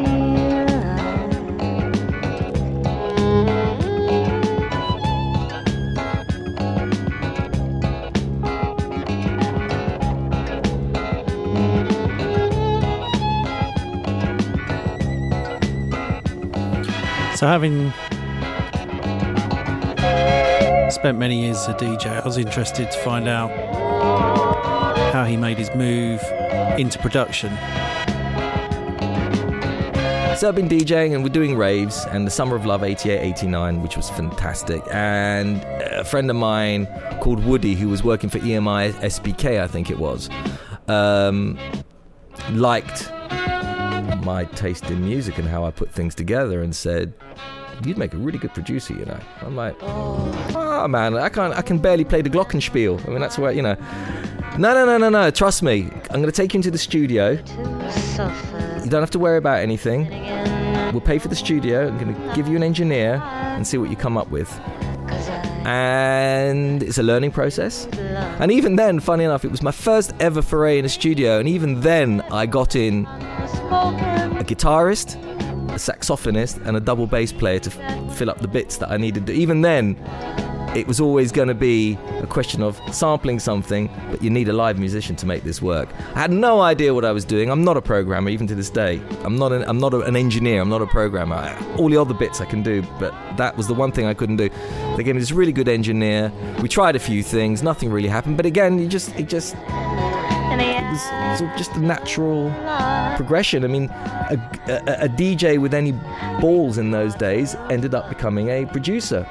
So 17.36 17.46
having 17.48 17.94
spent 20.96 21.18
many 21.20 21.42
years 21.42 21.58
as 21.58 21.68
a 21.68 21.74
DJ. 21.74 22.22
I 22.22 22.26
was 22.26 22.38
interested 22.38 22.90
to 22.90 22.98
find 23.00 23.28
out 23.28 23.52
how 25.12 25.26
he 25.26 25.36
made 25.36 25.58
his 25.58 25.70
move 25.76 26.22
into 26.80 26.98
production. 27.00 27.50
So 30.38 30.48
I've 30.48 30.56
been 30.56 30.70
DJing 30.70 31.14
and 31.14 31.22
we're 31.22 31.30
doing 31.30 31.58
raves 31.58 32.06
and 32.06 32.26
the 32.26 32.32
Summer 32.32 32.56
of 32.56 32.66
Love 32.66 32.84
88 32.84 33.20
89, 33.20 33.82
which 33.82 33.98
was 33.98 34.10
fantastic. 34.10 34.84
And 34.90 35.62
a 35.84 36.06
friend 36.06 36.30
of 36.30 36.38
mine 36.38 36.88
called 37.20 37.44
Woody, 37.44 37.76
who 37.76 37.90
was 37.90 38.02
working 38.02 38.30
for 38.30 38.40
EMI 38.40 38.94
SBK, 38.94 39.62
I 39.62 39.68
think 39.68 39.92
it 39.92 40.00
was, 40.00 40.30
um, 40.88 41.60
liked 42.52 43.12
my 44.24 44.48
taste 44.56 44.90
in 44.90 45.06
music 45.06 45.38
and 45.38 45.48
how 45.48 45.66
I 45.66 45.72
put 45.72 45.92
things 45.92 46.16
together 46.16 46.62
and 46.62 46.74
said, 46.74 47.14
you'd 47.84 47.98
make 47.98 48.14
a 48.14 48.18
really 48.18 48.38
good 48.38 48.54
producer, 48.54 48.94
you 48.94 49.06
know. 49.06 49.20
I'm 49.42 49.56
like, 49.56 49.76
oh 49.82 50.32
ah, 50.56 50.88
man, 50.88 51.16
I 51.16 51.30
can't, 51.30 51.54
I 51.54 51.62
can 51.62 51.78
barely 51.78 52.04
play 52.04 52.22
the 52.22 52.30
glockenspiel. 52.30 53.06
I 53.08 53.10
mean, 53.10 53.22
that's 53.22 53.38
where 53.38 53.52
you 53.52 53.62
know. 53.62 53.76
No, 54.58 54.74
no, 54.74 54.86
no, 54.86 54.98
no, 54.98 55.10
no. 55.10 55.32
Trust 55.32 55.64
me. 55.64 55.90
I'm 56.12 56.22
going 56.22 56.26
to 56.26 56.32
take 56.32 56.54
you 56.54 56.60
into 56.60 56.72
the 56.72 56.78
studio. 56.78 57.32
You 57.32 58.90
don't 58.90 59.02
have 59.02 59.12
to 59.12 59.20
worry 59.20 59.38
about 59.38 59.60
anything. 59.60 60.08
We'll 60.94 61.02
pay 61.02 61.20
for 61.20 61.28
the 61.28 61.36
studio. 61.36 61.88
I'm 61.88 61.98
going 61.98 62.16
to 62.16 62.36
give 62.36 62.48
you 62.48 62.56
an 62.56 62.64
engineer 62.64 63.16
and 63.16 63.68
see 63.68 63.78
what 63.78 63.90
you 63.90 63.98
come 63.98 64.18
up 64.18 64.30
with. 64.30 64.50
And 65.66 66.84
it's 66.84 66.98
a 67.00 67.04
learning 67.04 67.32
process. 67.32 67.86
And 68.40 68.52
even 68.52 68.76
then, 68.78 69.00
funny 69.02 69.26
enough, 69.26 69.44
it 69.44 69.52
was 69.52 69.62
my 69.62 69.72
first 69.72 70.14
ever 70.22 70.42
foray 70.42 70.80
in 70.80 70.86
a 70.86 70.90
studio. 70.90 71.40
And 71.40 71.50
even 71.50 71.82
then, 71.82 72.22
I 72.32 72.46
got 72.46 72.76
in 72.76 73.06
a 73.08 74.44
guitarist, 74.46 75.22
a 75.76 75.78
saxophonist, 75.78 76.66
and 76.66 76.78
a 76.78 76.80
double 76.80 77.06
bass 77.06 77.32
player 77.32 77.60
to 77.60 77.70
f- 77.70 78.18
fill 78.18 78.30
up 78.30 78.40
the 78.40 78.48
bits 78.48 78.78
that 78.78 78.92
I 78.92 78.98
needed. 78.98 79.30
Even 79.30 79.62
then, 79.62 79.98
it 80.76 80.88
was 80.88 81.00
always 81.00 81.32
going 81.32 81.48
to 81.50 81.54
be 81.54 81.98
a 82.22 82.28
question 82.28 82.62
of 82.62 82.80
sampling 82.94 83.40
something, 83.40 83.90
but 84.10 84.22
you 84.22 84.30
need 84.30 84.50
a 84.50 84.54
live 84.54 84.78
musician 84.80 85.16
to 85.18 85.26
make 85.26 85.44
this 85.44 85.62
work. 85.62 85.90
I 86.16 86.20
had 86.20 86.32
no 86.32 86.62
idea 86.62 86.94
what 86.94 87.06
I 87.06 87.12
was 87.12 87.24
doing. 87.24 87.50
I'm 87.50 87.64
not 87.64 87.78
a 87.78 87.82
programmer, 87.82 88.30
even 88.30 88.48
to 88.48 88.56
this 88.56 88.70
day. 88.70 89.02
I'm 89.24 89.38
not 89.38 89.52
an, 89.52 89.64
I'm 89.68 89.80
not 89.80 89.94
a, 89.94 90.00
an 90.02 90.16
engineer. 90.16 90.62
I'm 90.62 90.70
not 90.70 90.82
a 90.82 90.88
programmer. 90.88 91.58
All 91.78 91.90
the 91.90 91.98
other 91.98 92.14
bits 92.14 92.42
I 92.42 92.46
can 92.46 92.64
do, 92.64 92.82
but 93.00 93.14
that 93.38 93.56
was 93.56 93.68
the 93.68 93.74
one 93.74 93.92
thing 93.92 94.06
I 94.06 94.14
couldn't 94.14 94.38
do. 94.38 94.50
They 94.98 95.04
gave 95.04 95.16
me 95.16 95.20
this 95.20 95.32
really 95.32 95.54
good 95.54 95.68
engineer. 95.68 96.32
We 96.62 96.70
tried 96.70 96.96
a 96.96 97.00
few 97.00 97.22
things. 97.22 97.64
Nothing 97.64 97.92
really 97.92 98.10
happened. 98.10 98.38
But 98.38 98.46
again, 98.46 98.80
you 98.80 98.88
just 98.88 99.16
it 99.16 99.28
just 99.28 99.56
was, 100.96 101.58
just 101.58 101.72
a 101.74 101.80
natural 101.80 102.50
progression. 103.16 103.64
I 103.64 103.68
mean, 103.68 103.90
a, 103.90 104.40
a, 104.68 105.06
a, 105.06 105.10
DJ 105.10 105.60
with 105.60 105.74
any 105.74 105.94
balls 106.42 106.78
in 106.78 106.92
those 106.92 107.16
days 107.16 107.56
ended 107.70 107.94
up 107.96 108.10
becoming 108.10 108.50
a 108.50 108.66
producer. 108.66 109.28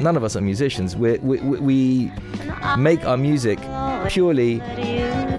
None 0.00 0.16
of 0.16 0.24
us 0.24 0.36
are 0.36 0.40
musicians. 0.40 0.96
we 0.96 1.18
we, 1.18 1.38
we 1.40 2.12
make 2.76 3.04
our 3.04 3.16
music 3.16 3.58
purely 4.08 4.58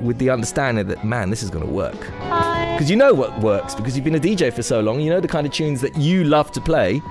with 0.01 0.17
the 0.17 0.29
understanding 0.29 0.87
that, 0.87 1.03
man, 1.03 1.29
this 1.29 1.43
is 1.43 1.49
going 1.49 1.65
to 1.65 1.71
work. 1.71 1.99
Because 1.99 2.89
you 2.89 2.95
know 2.95 3.13
what 3.13 3.37
works, 3.39 3.75
because 3.75 3.95
you've 3.95 4.05
been 4.05 4.15
a 4.15 4.19
DJ 4.19 4.53
for 4.53 4.61
so 4.61 4.79
long, 4.79 5.01
you 5.01 5.09
know 5.09 5.19
the 5.19 5.27
kind 5.27 5.45
of 5.45 5.51
tunes 5.51 5.81
that 5.81 5.97
you 5.97 6.23
love 6.23 6.51
to 6.53 6.61
play 6.61 7.01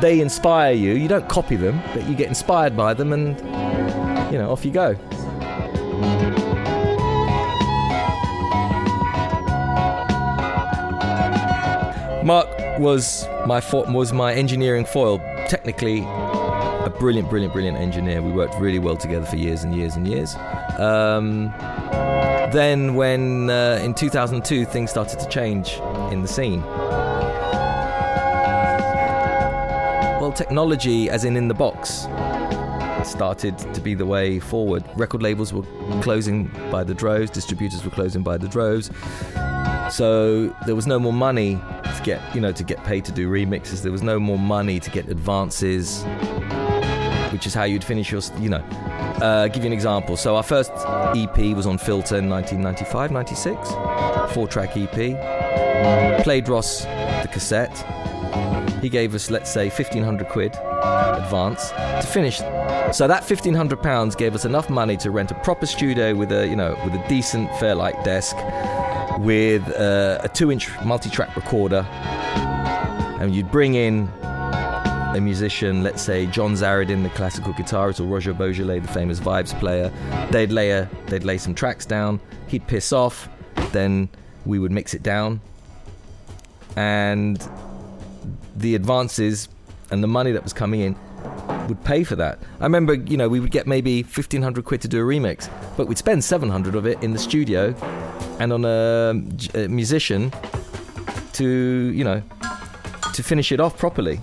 they 0.00 0.20
inspire 0.20 0.72
you. 0.72 0.94
You 0.94 1.08
don't 1.08 1.28
copy 1.28 1.56
them, 1.56 1.80
but 1.94 2.08
you 2.08 2.14
get 2.14 2.28
inspired 2.28 2.76
by 2.76 2.94
them, 2.94 3.12
and 3.12 3.38
you 4.32 4.38
know, 4.38 4.50
off 4.50 4.64
you 4.64 4.70
go. 4.70 4.96
Mark 12.24 12.48
was 12.78 13.26
my 13.46 13.60
fo- 13.60 13.90
was 13.90 14.12
my 14.12 14.34
engineering 14.34 14.84
foil. 14.84 15.18
Technically, 15.48 16.00
a 16.00 16.92
brilliant, 16.98 17.30
brilliant, 17.30 17.54
brilliant 17.54 17.78
engineer. 17.78 18.20
We 18.20 18.32
worked 18.32 18.54
really 18.56 18.78
well 18.78 18.96
together 18.96 19.24
for 19.24 19.36
years 19.36 19.64
and 19.64 19.74
years 19.74 19.96
and 19.96 20.06
years. 20.06 20.36
Um, 20.78 21.54
then, 22.52 22.94
when 22.94 23.48
uh, 23.50 23.80
in 23.82 23.94
2002 23.94 24.64
things 24.66 24.90
started 24.90 25.18
to 25.20 25.28
change 25.28 25.80
in 26.12 26.22
the 26.22 26.28
scene, 26.28 26.62
well, 30.28 30.36
technology, 30.36 31.08
as 31.08 31.24
in 31.24 31.38
in 31.38 31.48
the 31.48 31.54
box, 31.54 32.06
started 33.02 33.56
to 33.72 33.80
be 33.80 33.94
the 33.94 34.04
way 34.04 34.38
forward. 34.38 34.84
Record 34.94 35.22
labels 35.22 35.54
were 35.54 35.62
closing 36.02 36.48
by 36.70 36.84
the 36.84 36.92
droves, 36.92 37.30
distributors 37.30 37.82
were 37.82 37.90
closing 37.90 38.22
by 38.22 38.36
the 38.36 38.46
droves. 38.46 38.90
So 39.90 40.54
there 40.66 40.74
was 40.74 40.86
no 40.86 40.98
more 40.98 41.14
money 41.14 41.54
to 41.54 42.02
get, 42.04 42.20
you 42.34 42.42
know, 42.42 42.52
to 42.52 42.62
get 42.62 42.84
paid 42.84 43.06
to 43.06 43.12
do 43.12 43.30
remixes. 43.30 43.80
There 43.80 43.90
was 43.90 44.02
no 44.02 44.20
more 44.20 44.38
money 44.38 44.78
to 44.80 44.90
get 44.90 45.08
advances, 45.08 46.02
which 47.32 47.46
is 47.46 47.54
how 47.54 47.64
you'd 47.64 47.82
finish 47.82 48.12
your, 48.12 48.20
you 48.38 48.50
know. 48.50 48.64
Uh, 49.22 49.48
give 49.48 49.62
you 49.62 49.68
an 49.68 49.72
example. 49.72 50.18
So 50.18 50.36
our 50.36 50.42
first 50.42 50.72
EP 51.16 51.56
was 51.56 51.66
on 51.66 51.78
Filter 51.78 52.18
in 52.18 52.28
1995, 52.28 53.12
96, 53.12 53.70
four-track 54.34 54.76
EP. 54.76 56.22
Played 56.22 56.50
Ross 56.50 56.82
the 56.84 57.30
cassette 57.32 58.07
he 58.80 58.88
gave 58.88 59.14
us, 59.14 59.30
let's 59.30 59.52
say, 59.52 59.68
1500 59.68 60.28
quid 60.28 60.54
advance 60.54 61.70
to 61.70 62.06
finish. 62.06 62.38
So 62.92 63.06
that 63.06 63.22
1500 63.22 63.82
pounds 63.82 64.14
gave 64.14 64.34
us 64.34 64.44
enough 64.44 64.70
money 64.70 64.96
to 64.98 65.10
rent 65.10 65.30
a 65.30 65.34
proper 65.34 65.66
studio 65.66 66.14
with 66.14 66.32
a, 66.32 66.46
you 66.46 66.56
know, 66.56 66.78
with 66.84 66.94
a 66.94 67.08
decent 67.08 67.54
Fairlight 67.56 68.02
desk, 68.04 68.36
with 69.18 69.68
uh, 69.72 70.18
a 70.22 70.28
two-inch 70.28 70.68
multi-track 70.84 71.34
recorder, 71.36 71.86
and 73.20 73.34
you'd 73.34 73.50
bring 73.50 73.74
in 73.74 74.08
a 75.14 75.20
musician, 75.20 75.82
let's 75.82 76.00
say 76.00 76.26
John 76.26 76.54
Zaradin, 76.54 77.02
the 77.02 77.10
classical 77.10 77.52
guitarist, 77.52 78.00
or 78.00 78.04
Roger 78.04 78.32
Beaujolais, 78.32 78.78
the 78.78 78.88
famous 78.88 79.18
vibes 79.18 79.58
player. 79.58 79.92
They'd 80.30 80.52
lay 80.52 80.70
a, 80.70 80.88
they'd 81.06 81.24
lay 81.24 81.38
some 81.38 81.54
tracks 81.54 81.84
down. 81.84 82.20
He'd 82.46 82.66
piss 82.66 82.92
off. 82.92 83.28
Then 83.72 84.08
we 84.46 84.58
would 84.58 84.70
mix 84.70 84.94
it 84.94 85.02
down, 85.02 85.40
and 86.76 87.42
the 88.58 88.74
advances 88.74 89.48
and 89.90 90.02
the 90.02 90.08
money 90.08 90.32
that 90.32 90.42
was 90.42 90.52
coming 90.52 90.80
in 90.80 90.96
would 91.68 91.82
pay 91.84 92.04
for 92.04 92.16
that. 92.16 92.38
I 92.60 92.64
remember, 92.64 92.94
you 92.94 93.16
know, 93.16 93.28
we 93.28 93.40
would 93.40 93.50
get 93.50 93.66
maybe 93.66 94.02
1500 94.02 94.64
quid 94.64 94.80
to 94.82 94.88
do 94.88 94.98
a 94.98 95.02
remix, 95.02 95.50
but 95.76 95.86
we'd 95.86 95.98
spend 95.98 96.24
700 96.24 96.74
of 96.74 96.86
it 96.86 97.02
in 97.02 97.12
the 97.12 97.18
studio 97.18 97.74
and 98.38 98.52
on 98.52 98.64
a, 98.64 99.20
a 99.54 99.68
musician 99.68 100.32
to, 101.34 101.46
you 101.94 102.04
know, 102.04 102.22
to 103.14 103.22
finish 103.22 103.52
it 103.52 103.60
off 103.60 103.76
properly. 103.78 104.20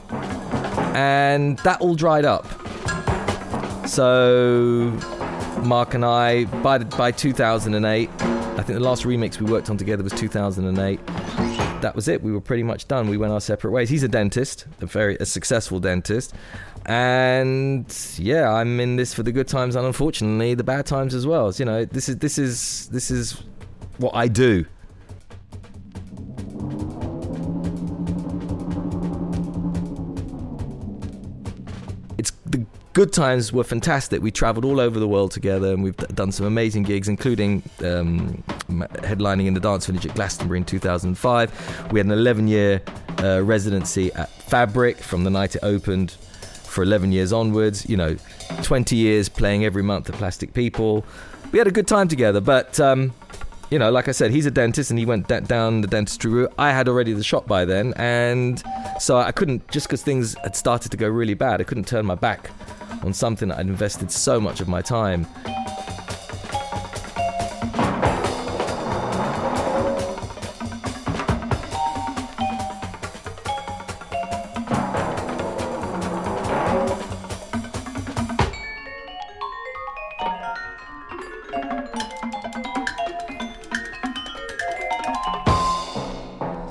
And 0.96 1.58
that 1.60 1.82
all 1.82 1.96
dried 1.96 2.25
up. 2.25 2.48
So 3.88 4.92
Mark 5.63 5.94
and 5.94 6.06
I, 6.06 6.46
by, 6.46 6.80
by 6.80 7.12
2008, 7.12 8.10
I 8.10 8.63
think 8.63 8.68
the 8.68 8.80
last 8.80 9.04
remix 9.04 9.39
we 9.39 9.51
worked 9.51 9.70
on 9.70 9.77
together 9.77 10.04
was 10.04 10.13
2008 10.13 11.00
that 11.86 11.96
was 11.96 12.08
it. 12.08 12.24
We 12.24 12.32
were 12.32 12.42
pretty 12.42 12.63
much 12.63 12.88
done. 12.88 13.10
We 13.10 13.18
went 13.18 13.32
our 13.32 13.39
separate 13.39 13.70
ways. 13.70 13.89
He's 13.89 14.01
a 14.01 14.08
dentist, 14.08 14.65
a 14.82 14.88
very 14.88 15.18
a 15.20 15.25
successful 15.25 15.80
dentist, 15.80 16.34
and 16.88 17.86
yeah, 18.18 18.51
I'm 18.51 18.80
in 18.80 18.96
this 18.96 19.13
for 19.13 19.22
the 19.22 19.32
good 19.32 19.48
times 19.48 19.75
and 19.75 19.86
unfortunately 19.86 20.56
the 20.56 20.63
bad 20.63 20.88
times 20.88 21.13
as 21.13 21.27
well. 21.27 21.51
So, 21.51 21.62
you 21.62 21.65
know, 21.65 21.86
this 21.86 22.10
is 22.10 22.18
this 22.18 22.39
is 22.39 22.88
this 22.89 23.12
is 23.12 23.44
what 23.98 24.15
I 24.15 24.27
do. 24.27 24.65
Good 32.95 33.11
times 33.11 33.51
were 33.51 33.63
fantastic. 33.63 34.21
We 34.21 34.31
traveled 34.31 34.63
all 34.63 34.79
over 34.79 34.99
the 34.99 35.07
world 35.07 35.31
together 35.31 35.73
and 35.73 35.83
we've 35.83 35.97
done 35.97 36.31
some 36.31 36.45
amazing 36.45 36.83
gigs, 36.83 37.09
including 37.09 37.61
um, 37.81 38.41
headlining 39.03 39.47
in 39.47 39.53
the 39.53 39.59
Dance 39.59 39.85
Village 39.85 40.05
at 40.05 40.15
Glastonbury 40.15 40.59
in 40.59 40.65
2005. 40.65 41.91
We 41.91 41.99
had 41.99 42.05
an 42.05 42.13
11 42.13 42.47
year 42.47 42.81
uh, 43.21 43.43
residency 43.43 44.13
at 44.13 44.29
Fabric 44.29 44.97
from 44.97 45.25
the 45.25 45.29
night 45.29 45.55
it 45.55 45.59
opened 45.61 46.11
for 46.11 46.83
11 46.83 47.11
years 47.11 47.33
onwards. 47.33 47.87
You 47.87 47.97
know, 47.97 48.15
20 48.63 48.95
years 48.95 49.27
playing 49.27 49.65
every 49.65 49.83
month 49.83 50.09
at 50.09 50.15
Plastic 50.15 50.53
People. 50.53 51.05
We 51.51 51.59
had 51.59 51.67
a 51.67 51.71
good 51.71 51.87
time 51.87 52.07
together, 52.07 52.39
but. 52.39 52.79
Um, 52.79 53.13
you 53.75 53.79
know, 53.79 53.91
like 53.91 54.08
I 54.08 54.13
said, 54.13 54.32
he's 54.32 54.46
a 54.46 54.51
dentist 54.51 54.89
and 54.89 54.98
he 54.98 55.05
went 55.05 55.27
down 55.27 55.82
the 55.82 55.88
dentistry 55.88 56.32
route. 56.32 56.53
I 56.58 56.72
had 56.72 56.88
already 56.88 57.12
the 57.12 57.25
shop 57.25 57.46
by 57.46 57.65
then, 57.65 57.94
and 57.98 58.63
so 59.01 59.17
I 59.17 59.34
couldn't, 59.34 59.70
just 59.70 59.88
because 59.88 60.01
things 60.01 60.34
had 60.44 60.55
started 60.55 60.91
to 60.91 60.98
go 60.98 61.10
really 61.10 61.34
bad, 61.34 61.60
I 61.60 61.65
couldn't 61.65 61.86
turn 61.86 62.05
my 62.05 62.15
back 62.15 62.51
on 63.03 63.12
something 63.12 63.50
that 63.50 63.58
I'd 63.58 63.67
invested 63.67 64.13
so 64.13 64.39
much 64.39 64.62
of 64.62 64.70
my 64.70 64.82
time. 64.82 65.27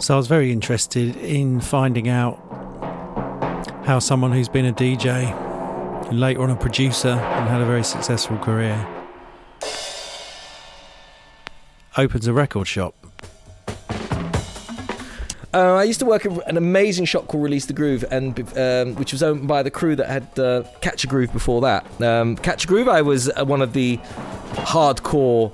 So 0.04 0.12
I 0.12 0.16
was 0.18 0.26
very 0.26 0.52
interested 0.52 1.16
in 1.16 1.60
finding 1.62 2.10
out 2.10 2.36
how 3.86 4.00
someone 4.00 4.32
who's 4.32 4.50
been 4.50 4.66
a 4.66 4.72
DJ 4.74 5.06
and 6.10 6.20
later 6.20 6.42
on 6.42 6.50
a 6.50 6.56
producer 6.56 7.08
and 7.08 7.48
had 7.48 7.62
a 7.62 7.64
very 7.64 7.82
successful 7.82 8.36
career. 8.36 8.86
Opens 11.96 12.26
a 12.26 12.34
record 12.34 12.68
shop. 12.68 12.94
Uh, 15.54 15.76
I 15.76 15.84
used 15.84 16.00
to 16.00 16.04
work 16.04 16.26
at 16.26 16.50
an 16.50 16.58
amazing 16.58 17.06
shop 17.06 17.26
called 17.26 17.42
Release 17.42 17.64
the 17.64 17.72
Groove, 17.72 18.04
and 18.10 18.38
um, 18.58 18.96
which 18.96 19.12
was 19.12 19.22
owned 19.22 19.48
by 19.48 19.62
the 19.62 19.70
crew 19.70 19.96
that 19.96 20.10
had 20.10 20.38
uh, 20.38 20.64
Catch 20.82 21.04
a 21.04 21.06
Groove 21.06 21.32
before 21.32 21.62
that. 21.62 21.86
Um, 22.02 22.36
Catch 22.36 22.64
a 22.64 22.66
Groove, 22.66 22.88
I 22.88 23.00
was 23.00 23.30
uh, 23.30 23.46
one 23.46 23.62
of 23.62 23.72
the 23.72 23.96
hardcore 24.66 25.50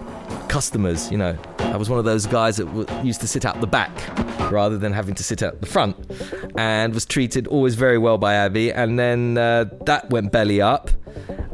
customers. 0.48 1.08
You 1.12 1.18
know, 1.18 1.38
I 1.70 1.76
was 1.76 1.88
one 1.88 1.98
of 1.98 2.04
those 2.04 2.26
guys 2.26 2.56
that 2.56 2.66
w- 2.66 2.86
used 3.06 3.20
to 3.20 3.28
sit 3.28 3.44
out 3.44 3.60
the 3.60 3.66
back 3.66 3.90
rather 4.50 4.76
than 4.76 4.92
having 4.92 5.14
to 5.14 5.22
sit 5.22 5.40
at 5.40 5.60
the 5.60 5.66
front, 5.66 5.96
and 6.56 6.92
was 6.92 7.06
treated 7.06 7.46
always 7.46 7.76
very 7.76 7.96
well 7.96 8.18
by 8.18 8.34
Abby. 8.34 8.72
And 8.72 8.98
then 8.98 9.38
uh, 9.38 9.66
that 9.86 10.10
went 10.10 10.32
belly 10.32 10.60
up, 10.60 10.90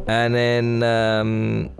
and 0.06 0.34
then 0.34 0.82
um, 0.82 1.70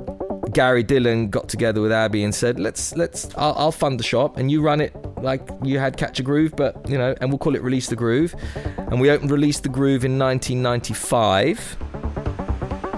Gary 0.52 0.82
Dillon 0.82 1.30
got 1.30 1.48
together 1.48 1.80
with 1.80 1.92
Abby 1.92 2.22
and 2.24 2.34
said, 2.34 2.60
"Let's 2.60 2.94
let's 2.94 3.34
I'll, 3.36 3.54
I'll, 3.56 3.72
fund 3.72 3.98
the 3.98 4.04
shop 4.04 4.36
and 4.36 4.50
you 4.50 4.60
run 4.60 4.82
it 4.82 4.94
like 5.22 5.48
you 5.62 5.78
had 5.78 5.96
Catch 5.96 6.20
a 6.20 6.22
Groove, 6.22 6.54
but 6.56 6.88
you 6.88 6.98
know, 6.98 7.14
and 7.20 7.30
we'll 7.30 7.38
call 7.38 7.56
it 7.56 7.62
Release 7.62 7.88
the 7.88 7.96
Groove." 7.96 8.34
And 8.76 9.00
we 9.00 9.10
opened 9.10 9.30
Release 9.30 9.60
the 9.60 9.70
Groove 9.70 10.04
in 10.04 10.18
1995 10.18 11.78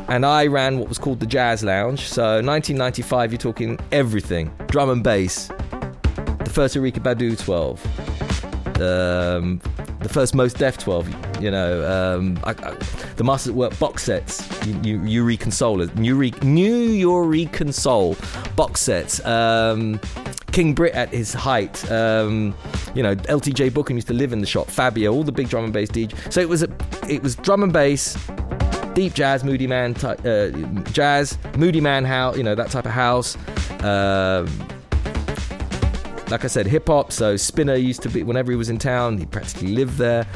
and 0.09 0.25
I 0.25 0.47
ran 0.47 0.79
what 0.79 0.89
was 0.89 0.99
called 0.99 1.21
the 1.21 1.27
Jazz 1.27 1.63
Lounge. 1.63 2.01
So 2.01 2.23
1995, 2.23 3.33
you're 3.33 3.39
talking 3.39 3.79
everything: 3.93 4.51
drum 4.67 4.91
and 4.91 5.05
bass, 5.05 5.49
the 5.49 6.51
first 6.53 6.77
Erykah 6.77 7.03
Badu 7.03 7.39
12, 7.39 8.81
um, 8.83 9.61
the 10.01 10.09
first 10.09 10.35
Mos 10.35 10.53
Def 10.53 10.79
12. 10.79 11.43
You 11.43 11.51
know, 11.51 12.17
um, 12.17 12.39
I, 12.43 12.51
I, 12.51 12.75
the 13.17 13.25
Masters 13.25 13.51
at 13.51 13.55
Work 13.55 13.79
box 13.79 14.03
sets, 14.05 14.43
Nuyorican 14.63 15.53
Soul, 15.53 15.87
New 15.97 16.17
Re, 16.17 16.33
Nuyorican 16.33 17.73
Soul 17.73 18.17
box 18.57 18.81
sets. 18.81 19.25
Um, 19.25 20.01
King 20.53 20.75
Britt 20.75 20.95
at 20.95 21.11
his 21.11 21.33
height. 21.35 21.89
Um, 21.91 22.55
you 22.95 23.03
know, 23.03 23.15
LTJ 23.15 23.71
Bukem 23.71 23.95
used 23.95 24.09
to 24.09 24.15
live 24.15 24.33
in 24.33 24.41
the 24.41 24.47
shop. 24.47 24.69
Fabio, 24.69 25.13
all 25.13 25.23
the 25.23 25.31
big 25.31 25.49
drum 25.49 25.65
and 25.65 25.73
bass 25.73 25.89
DJ. 25.89 26.33
So 26.33 26.41
it 26.41 26.49
was 26.49 26.63
a, 26.63 26.69
it 27.09 27.23
was 27.23 27.37
drum 27.37 27.63
and 27.63 27.73
bass, 27.73 28.17
deep 28.95 29.15
jazz, 29.15 29.43
Moodymann 29.43 29.97
uh, 30.05 30.91
jazz, 30.93 31.37
Moodymann 31.55 32.07
house, 32.07 32.37
you 32.37 32.43
know, 32.43 32.55
that 32.55 32.71
type 32.71 32.87
of 32.87 32.93
house. 32.93 33.37
Um, 33.83 34.47
like 36.31 36.45
I 36.45 36.49
said, 36.49 36.67
hip 36.67 36.89
hop. 36.89 37.13
So 37.13 37.35
Spinna 37.35 37.83
used 37.83 38.03
to 38.03 38.09
be 38.09 38.23
whenever 38.23 38.53
he 38.53 38.57
was 38.57 38.69
in 38.69 38.79
town, 38.79 39.19
he 39.19 39.27
practically 39.27 39.69
lived 39.69 39.99
there, 39.99 40.27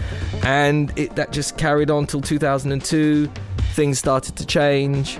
and 0.42 0.96
it, 0.98 1.14
that 1.16 1.32
just 1.32 1.58
carried 1.58 1.90
on 1.90 2.06
till 2.06 2.20
2002. 2.20 3.30
Things 3.74 3.98
started 3.98 4.36
to 4.36 4.46
change. 4.46 5.18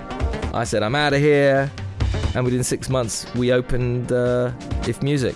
I 0.53 0.63
said, 0.63 0.83
I'm 0.83 0.95
out 0.95 1.13
of 1.13 1.19
here, 1.19 1.71
and 2.35 2.45
within 2.45 2.63
six 2.63 2.89
months, 2.89 3.31
we 3.35 3.51
opened 3.51 4.11
uh, 4.11 4.51
If 4.87 5.01
Music. 5.01 5.35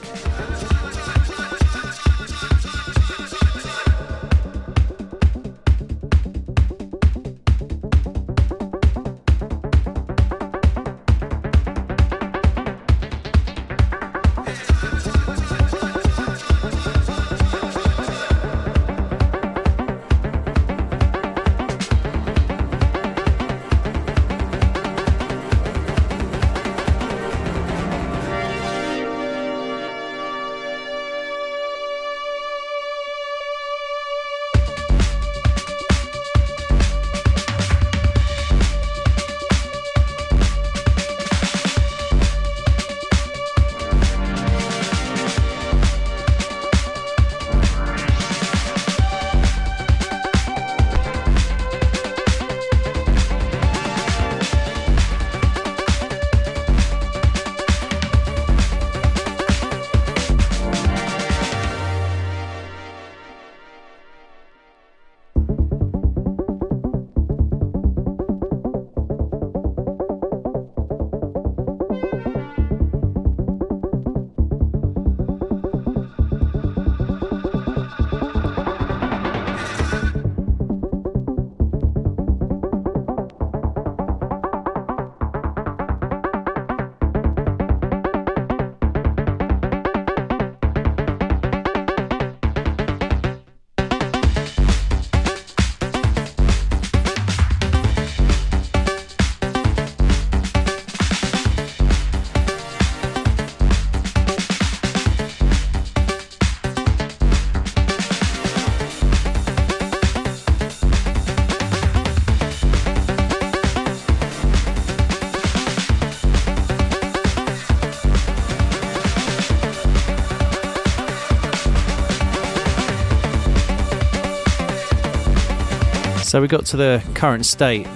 So 126.38 126.42
we 126.42 126.48
got 126.48 126.68
to 126.68 126.78
the 126.78 127.04
current 127.16 127.48
state, 127.48 127.88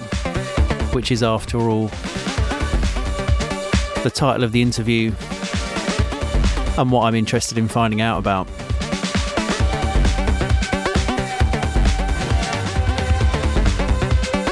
which 0.92 1.12
is, 1.12 1.22
after 1.22 1.60
all, 1.60 1.86
the 4.02 4.10
title 4.12 4.42
of 4.42 4.50
the 4.50 4.60
interview 4.60 5.12
and 6.76 6.90
what 6.90 7.04
I'm 7.04 7.14
interested 7.14 7.56
in 7.56 7.68
finding 7.68 8.00
out 8.00 8.18
about. 8.18 8.48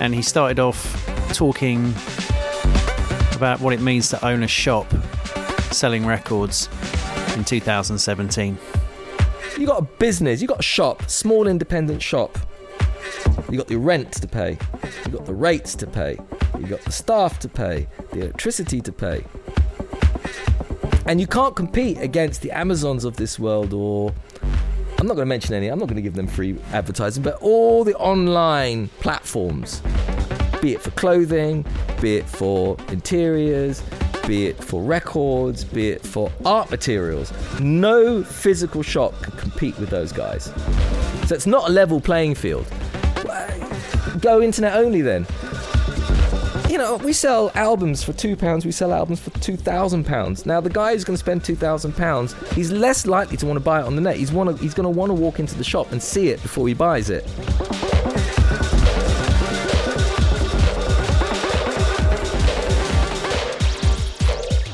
And 0.01 0.15
he 0.15 0.23
started 0.23 0.61
off 0.61 0.95
talking 1.33 1.93
about 3.33 3.59
what 3.59 3.75
it 3.75 3.81
means 3.81 4.09
to 4.11 4.25
own 4.25 4.45
a 4.45 4.49
shop 4.49 4.87
selling 5.73 6.07
records 6.07 6.69
in 7.35 7.43
2017. 7.43 8.57
You 9.59 9.67
got 9.67 9.81
a 9.81 9.85
business, 9.99 10.41
you 10.41 10.47
got 10.47 10.61
a 10.61 10.63
shop, 10.63 11.11
small 11.11 11.49
independent 11.49 12.01
shop. 12.01 12.39
You 13.51 13.59
got 13.59 13.67
the 13.67 13.79
rent 13.79 14.13
to 14.13 14.29
pay, 14.29 14.59
you 15.05 15.11
got 15.11 15.27
the 15.27 15.35
rates 15.35 15.75
to 15.75 15.87
pay, 15.87 16.17
you 16.59 16.67
got 16.67 16.83
the 16.83 16.93
staff 16.93 17.41
to 17.41 17.49
pay, 17.49 17.89
the 18.13 18.21
electricity 18.21 18.81
to 18.81 18.93
pay. 18.93 19.25
And 21.07 21.21
you 21.21 21.27
can't 21.27 21.57
compete 21.57 21.99
against 21.99 22.43
the 22.43 22.53
Amazons 22.53 23.05
of 23.05 23.17
this 23.17 23.41
world 23.41 23.73
or 23.73 24.15
I'm 24.99 25.07
not 25.07 25.15
going 25.15 25.27
to 25.27 25.31
mention 25.31 25.55
any, 25.55 25.67
I'm 25.67 25.81
not 25.81 25.87
going 25.87 25.97
to 25.97 26.03
give 26.03 26.15
them 26.15 26.29
free 26.29 26.59
advertising, 26.73 27.25
but 27.25 27.43
all 27.43 27.83
the 27.83 27.97
online 27.97 28.87
platforms, 29.01 29.83
be 30.61 30.75
it 30.75 30.81
for 30.81 30.91
clothing, 30.93 31.65
be 32.01 32.19
it 32.19 32.29
for 32.29 32.77
interiors, 32.89 33.83
be 34.29 34.47
it 34.47 34.63
for 34.63 34.81
records, 34.81 35.65
be 35.65 35.89
it 35.89 36.07
for 36.07 36.31
art 36.45 36.71
materials, 36.71 37.33
no 37.59 38.23
physical 38.23 38.83
shop 38.83 39.21
can 39.23 39.37
compete 39.39 39.77
with 39.81 39.89
those 39.89 40.13
guys. 40.13 40.53
So 41.27 41.35
it's 41.35 41.47
not 41.47 41.69
a 41.69 41.73
level 41.73 42.01
playing 42.01 42.37
field. 42.37 42.67
Go 44.21 44.43
internet 44.43 44.75
only 44.75 45.01
then 45.01 45.27
you 46.71 46.79
know, 46.79 46.97
we 46.99 47.13
sell 47.13 47.51
albums 47.57 48.05
for 48.05 48.13
two 48.13 48.37
pounds. 48.37 48.65
We 48.65 48.71
sell 48.71 48.93
albums 48.93 49.19
for 49.19 49.31
two 49.41 49.57
thousand 49.57 50.05
pounds. 50.05 50.47
Now, 50.47 50.61
the 50.61 50.71
guy 50.71 50.93
who's 50.93 51.03
going 51.03 51.17
to 51.17 51.19
spend 51.19 51.45
two 51.45 51.57
thousand 51.57 51.97
pounds, 51.97 52.33
he's 52.55 52.71
less 52.71 53.07
likely 53.07 53.37
to 53.39 53.47
want 53.47 53.57
to 53.57 53.61
buy 53.61 53.81
it 53.81 53.87
on 53.87 53.97
the 53.97 54.01
net. 54.01 54.17
He's 54.17 54.31
want 54.31 54.57
to, 54.57 54.63
he's 54.63 54.73
going 54.73 54.85
to 54.85 54.91
want 54.91 55.11
to 55.11 55.15
walk 55.15 55.41
into 55.41 55.57
the 55.57 55.65
shop 55.65 55.91
and 55.91 56.01
see 56.01 56.29
it 56.29 56.41
before 56.43 56.69
he 56.69 56.75
buys 56.75 57.11
it. 57.11 57.25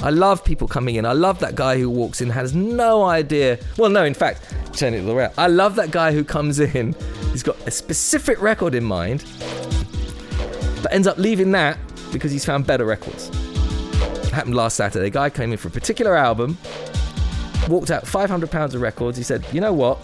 I 0.02 0.10
love 0.10 0.44
people 0.44 0.68
coming 0.68 0.96
in. 0.96 1.06
I 1.06 1.14
love 1.14 1.38
that 1.40 1.54
guy 1.54 1.78
who 1.78 1.88
walks 1.88 2.20
in 2.20 2.28
has 2.28 2.54
no 2.54 3.04
idea. 3.04 3.58
Well, 3.78 3.88
no, 3.88 4.04
in 4.04 4.14
fact, 4.14 4.42
turn 4.74 4.92
it 4.92 5.00
the 5.00 5.14
way. 5.14 5.30
I 5.38 5.46
love 5.46 5.76
that 5.76 5.90
guy 5.90 6.12
who 6.12 6.24
comes 6.24 6.60
in. 6.60 6.94
He's 7.36 7.42
got 7.42 7.58
a 7.68 7.70
specific 7.70 8.40
record 8.40 8.74
in 8.74 8.82
mind, 8.82 9.22
but 10.82 10.90
ends 10.90 11.06
up 11.06 11.18
leaving 11.18 11.50
that 11.50 11.76
because 12.10 12.32
he's 12.32 12.46
found 12.46 12.66
better 12.66 12.86
records. 12.86 13.28
It 13.28 14.30
happened 14.30 14.54
last 14.54 14.74
Saturday. 14.74 15.08
A 15.08 15.10
guy 15.10 15.28
came 15.28 15.52
in 15.52 15.58
for 15.58 15.68
a 15.68 15.70
particular 15.70 16.16
album, 16.16 16.56
walked 17.68 17.90
out 17.90 18.06
500 18.06 18.50
pounds 18.50 18.74
of 18.74 18.80
records. 18.80 19.18
He 19.18 19.22
said, 19.22 19.44
"You 19.52 19.60
know 19.60 19.74
what? 19.74 19.98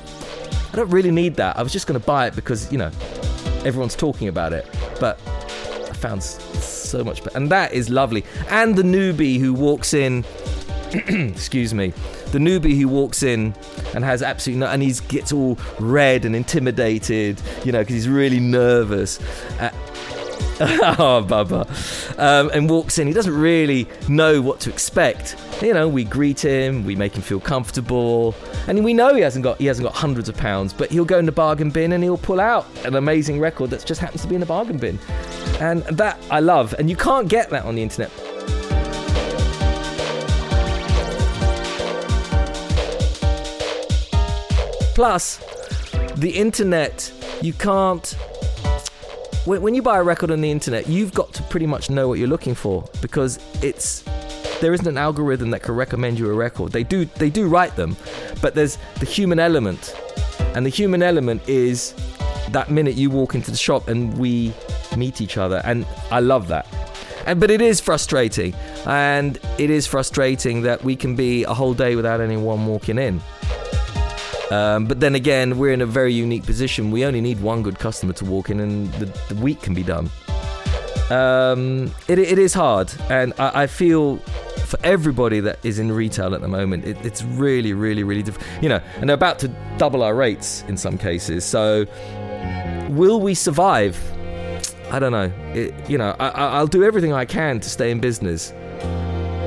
I 0.75 0.77
don't 0.77 0.91
really 0.91 1.11
need 1.11 1.37
that. 1.37 1.57
I 1.57 1.63
was 1.63 1.73
just 1.73 1.87
going 1.87 1.99
to 1.99 2.07
buy 2.07 2.27
it 2.27 2.37
because 2.37 2.71
you 2.71 2.77
know 2.77 2.91
everyone's 3.65 3.97
talking 3.97 4.29
about 4.29 4.53
it, 4.53 4.67
but 5.01 5.19
I 5.27 5.95
found 5.95 6.23
so 6.23 7.03
much 7.03 7.25
better." 7.25 7.35
And 7.35 7.51
that 7.51 7.73
is 7.73 7.89
lovely. 7.89 8.27
And 8.51 8.77
the 8.77 8.83
newbie 8.83 9.41
who 9.41 9.55
walks 9.55 9.95
in. 9.95 10.27
excuse 10.93 11.73
me, 11.73 11.95
the 12.33 12.39
newbie 12.39 12.79
who 12.79 12.89
walks 12.89 13.23
in 13.23 13.55
and 13.95 14.05
has 14.05 14.23
absolutely 14.23 14.61
no, 14.61 14.67
and 14.67 14.83
he 14.83 14.93
gets 15.09 15.33
all 15.33 15.59
red 15.79 16.25
and 16.25 16.35
intimidated, 16.35 17.41
you 17.65 17.73
know, 17.73 17.81
because 17.81 17.95
he's 17.95 18.09
really 18.09 18.41
nervous. 18.41 19.21
Uh, 19.61 19.71
oh, 20.61 21.25
Bubba. 21.27 21.67
Um, 22.19 22.51
and 22.53 22.69
walks 22.69 22.99
in. 22.99 23.07
He 23.07 23.13
doesn't 23.13 23.37
really 23.37 23.89
know 24.09 24.41
what 24.41 24.61
to 24.61 24.71
expect. 24.71 25.37
You 25.63 25.75
know, 25.75 25.89
we 25.89 26.05
greet 26.05 26.45
him, 26.45 26.85
we 26.85 26.95
make 26.95 27.15
him 27.15 27.23
feel 27.23 27.41
comfortable, 27.41 28.35
and 28.67 28.85
we 28.85 28.95
know 28.95 29.15
he 29.15 29.23
hasn't 29.23 29.45
got 29.45 29.59
he 29.59 29.67
hasn't 29.67 29.87
got 29.87 29.95
hundreds 29.95 30.29
of 30.29 30.37
pounds, 30.37 30.73
but 30.73 30.91
he'll 30.91 31.05
go 31.05 31.19
in 31.19 31.27
the 31.27 31.33
bargain 31.33 31.71
bin 31.71 31.93
and 31.93 32.03
he'll 32.03 32.19
pull 32.19 32.41
out 32.41 32.67
an 32.85 32.97
amazing 32.97 33.41
record 33.41 33.71
that 33.71 33.85
just 33.85 34.01
happens 34.01 34.23
to 34.23 34.29
be 34.29 34.35
in 34.35 34.41
the 34.41 34.47
bargain 34.47 34.79
bin, 34.79 34.99
and 35.61 35.83
that 35.85 36.19
I 36.31 36.41
love. 36.41 36.75
And 36.79 36.91
you 36.91 36.97
can't 36.97 37.29
get 37.29 37.51
that 37.51 37.65
on 37.65 37.75
the 37.75 37.83
internet. 37.83 38.11
Plus, 45.03 45.39
the 46.15 46.31
internet, 46.31 47.13
you 47.43 47.53
can't 47.53 48.13
when 49.47 49.75
you 49.75 49.83
buy 49.83 49.99
a 49.99 50.03
record 50.05 50.31
on 50.31 50.41
the 50.41 50.49
internet, 50.49 50.89
you've 50.89 51.13
got 51.13 51.33
to 51.33 51.43
pretty 51.43 51.67
much 51.67 51.91
know 51.91 52.07
what 52.07 52.21
you're 52.21 52.29
looking 52.29 52.55
for 52.55 52.89
because 53.01 53.41
it's 53.65 54.05
there 54.61 54.73
isn't 54.73 54.87
an 54.87 54.97
algorithm 54.97 55.51
that 55.51 55.61
can 55.65 55.75
recommend 55.75 56.21
you 56.21 56.31
a 56.31 56.33
record. 56.33 56.71
They 56.71 56.85
do 56.85 57.05
they 57.17 57.31
do 57.31 57.49
write 57.49 57.75
them, 57.75 57.97
but 58.41 58.55
there's 58.55 58.79
the 59.01 59.05
human 59.05 59.41
element, 59.41 59.93
and 60.55 60.65
the 60.65 60.71
human 60.71 61.03
element 61.03 61.49
is 61.49 61.95
that 62.51 62.71
minute 62.71 62.95
you 62.95 63.11
walk 63.11 63.35
into 63.35 63.51
the 63.51 63.57
shop 63.57 63.89
and 63.89 64.17
we 64.17 64.55
meet 64.97 65.21
each 65.21 65.37
other, 65.37 65.63
and 65.65 65.85
I 66.13 66.21
love 66.21 66.47
that. 66.47 66.65
And 67.27 67.41
but 67.41 67.51
it 67.51 67.61
is 67.61 67.81
frustrating, 67.81 68.55
and 68.87 69.37
it 69.59 69.69
is 69.69 69.85
frustrating 69.85 70.63
that 70.63 70.85
we 70.85 70.95
can 70.95 71.17
be 71.17 71.43
a 71.43 71.55
whole 71.55 71.75
day 71.75 71.97
without 71.97 72.21
anyone 72.21 72.67
walking 72.67 72.99
in. 72.99 73.21
Um, 74.53 74.85
but 74.85 75.01
then 75.01 75.15
again, 75.15 75.57
we're 75.57 75.73
in 75.73 75.81
a 75.81 75.87
very 75.87 76.13
unique 76.13 76.45
position. 76.45 76.91
We 76.91 77.07
only 77.07 77.23
need 77.23 77.41
one 77.41 77.63
good 77.63 77.79
customer 77.79 78.13
to 78.15 78.25
walk 78.27 78.51
in, 78.51 78.61
and 78.61 78.93
the, 78.95 79.07
the 79.33 79.35
week 79.37 79.63
can 79.63 79.73
be 79.73 79.83
done. 79.83 80.11
Um, 81.09 81.91
it, 82.07 82.19
it 82.19 82.39
is 82.39 82.53
hard, 82.53 82.93
and 83.09 83.33
I, 83.39 83.63
I, 83.63 83.67
feel 83.67 84.19
for 84.67 84.79
everybody 84.85 85.41
that 85.41 85.59
is 85.63 85.79
in 85.79 85.91
retail 85.91 86.35
at 86.35 86.43
the 86.43 86.49
moment, 86.49 86.85
it, 86.85 86.99
it's 87.05 87.23
really, 87.23 87.73
really, 87.73 88.03
really 88.03 88.23
difficult. 88.23 88.63
You 88.63 88.69
know, 88.69 88.81
and 88.97 89.09
they're 89.09 89.15
about 89.15 89.39
to 89.39 89.49
double 89.79 90.03
our 90.03 90.15
rates 90.15 90.65
in 90.69 90.77
some 90.77 90.99
cases. 90.99 91.47
So, 91.47 91.87
will 92.91 93.21
we 93.21 93.35
survive? 93.35 93.99
I 94.91 94.99
don't 94.99 95.13
know. 95.13 95.33
It, 95.55 95.75
you 95.89 95.97
know, 95.97 96.15
I, 96.21 96.61
will 96.61 96.67
do 96.67 96.85
everything 96.85 97.15
I 97.15 97.25
can 97.25 97.59
to 97.61 97.71
stay 97.71 97.91
in 97.91 98.01
business, 98.01 98.53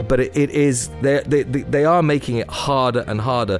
but 0.07 0.19
it, 0.19 0.35
it 0.35 0.49
is 0.49 0.89
they, 1.01 1.21
they 1.27 1.43
they 1.43 1.85
are 1.85 2.01
making 2.01 2.37
it 2.37 2.49
harder 2.49 3.05
and 3.07 3.21
harder. 3.21 3.59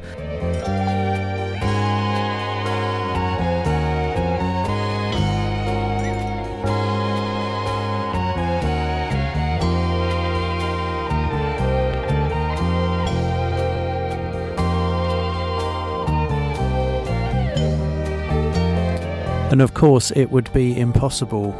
And 19.56 19.62
of 19.62 19.74
course, 19.74 20.12
it 20.12 20.32
would 20.32 20.52
be 20.52 20.78
impossible 20.78 21.54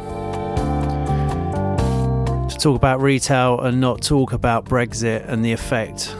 to 2.46 2.56
talk 2.58 2.76
about 2.76 3.00
retail 3.00 3.58
and 3.60 3.80
not 3.80 4.02
talk 4.02 4.34
about 4.34 4.66
Brexit 4.66 5.26
and 5.26 5.42
the 5.42 5.50
effect 5.50 6.14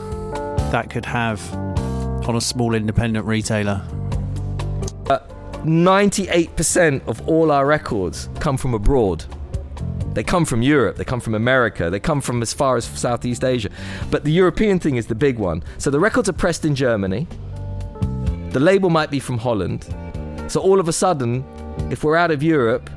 that 0.72 0.88
could 0.88 1.04
have 1.04 1.38
on 2.26 2.34
a 2.34 2.40
small 2.40 2.74
independent 2.74 3.26
retailer. 3.26 3.86
Uh, 5.10 5.18
98% 5.66 7.06
of 7.06 7.28
all 7.28 7.52
our 7.52 7.66
records 7.66 8.30
come 8.40 8.56
from 8.56 8.72
abroad. 8.72 9.26
They 10.14 10.24
come 10.24 10.46
from 10.46 10.62
Europe, 10.62 10.96
they 10.96 11.04
come 11.04 11.20
from 11.20 11.34
America, 11.34 11.90
they 11.90 12.00
come 12.00 12.22
from 12.22 12.40
as 12.40 12.54
far 12.54 12.78
as 12.78 12.86
Southeast 12.86 13.44
Asia. 13.44 13.68
But 14.10 14.24
the 14.24 14.32
European 14.32 14.78
thing 14.78 14.96
is 14.96 15.08
the 15.08 15.14
big 15.14 15.38
one. 15.38 15.62
So 15.76 15.90
the 15.90 16.00
records 16.00 16.30
are 16.30 16.32
pressed 16.32 16.64
in 16.64 16.74
Germany, 16.74 17.26
the 18.52 18.60
label 18.60 18.88
might 18.88 19.10
be 19.10 19.20
from 19.20 19.36
Holland. 19.36 19.94
So 20.48 20.60
all 20.60 20.80
of 20.80 20.88
a 20.88 20.92
sudden, 20.92 21.44
if 21.90 22.02
we're 22.02 22.16
out 22.16 22.30
of 22.30 22.42
Europe, 22.42 22.90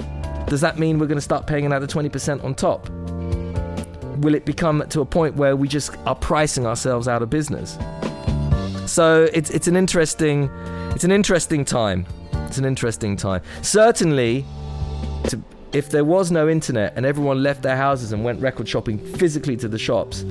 does 0.48 0.62
that 0.62 0.80
mean 0.80 0.98
we're 0.98 1.08
going 1.08 1.18
to 1.18 1.22
start 1.22 1.46
paying 1.46 1.66
another 1.66 1.86
20% 1.86 2.44
on 2.44 2.56
top? 2.56 2.90
Will 4.20 4.34
it 4.34 4.46
become 4.46 4.84
to 4.90 5.02
a 5.02 5.06
point 5.06 5.36
where 5.36 5.56
we 5.56 5.68
just 5.68 5.96
are 6.06 6.16
pricing 6.16 6.66
ourselves 6.66 7.08
out 7.08 7.22
of 7.22 7.30
business? 7.30 7.78
So 8.86 9.30
it's 9.32 9.52
it's 9.52 9.68
an 9.68 9.76
interesting 9.76 10.50
it's 10.96 11.04
an 11.04 11.12
interesting 11.12 11.64
time. 11.64 12.06
It's 12.34 12.58
an 12.58 12.66
interesting 12.66 13.16
time. 13.16 13.44
Certainly, 13.62 14.44
to, 15.26 15.40
if 15.72 15.92
there 15.92 16.04
was 16.04 16.32
no 16.32 16.50
internet 16.50 16.94
and 16.96 17.06
everyone 17.06 17.44
left 17.44 17.62
their 17.62 17.78
houses 17.78 18.12
and 18.12 18.24
went 18.24 18.42
record 18.42 18.68
shopping 18.68 18.98
physically 18.98 19.56
to 19.58 19.68
the 19.68 19.78
shops, 19.78 20.26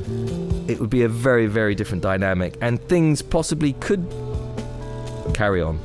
it 0.67 0.81
would 0.81 0.91
be 0.91 1.05
a 1.05 1.09
very 1.09 1.47
very 1.47 1.77
different 1.77 2.03
dynamic, 2.03 2.57
and 2.61 2.81
things 2.89 3.23
possibly 3.23 3.75
could 3.75 4.05
carry 5.33 5.63
on. 5.63 5.79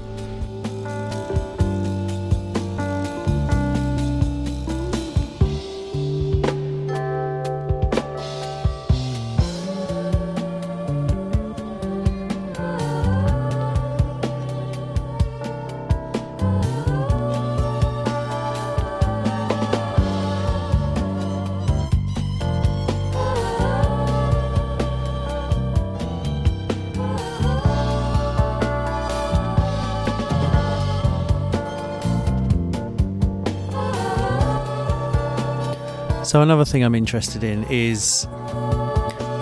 So 36.34 36.42
another 36.42 36.66
thing 36.66 36.84
I'm 36.84 36.96
interested 36.96 37.44
in 37.44 37.64
is 37.66 38.26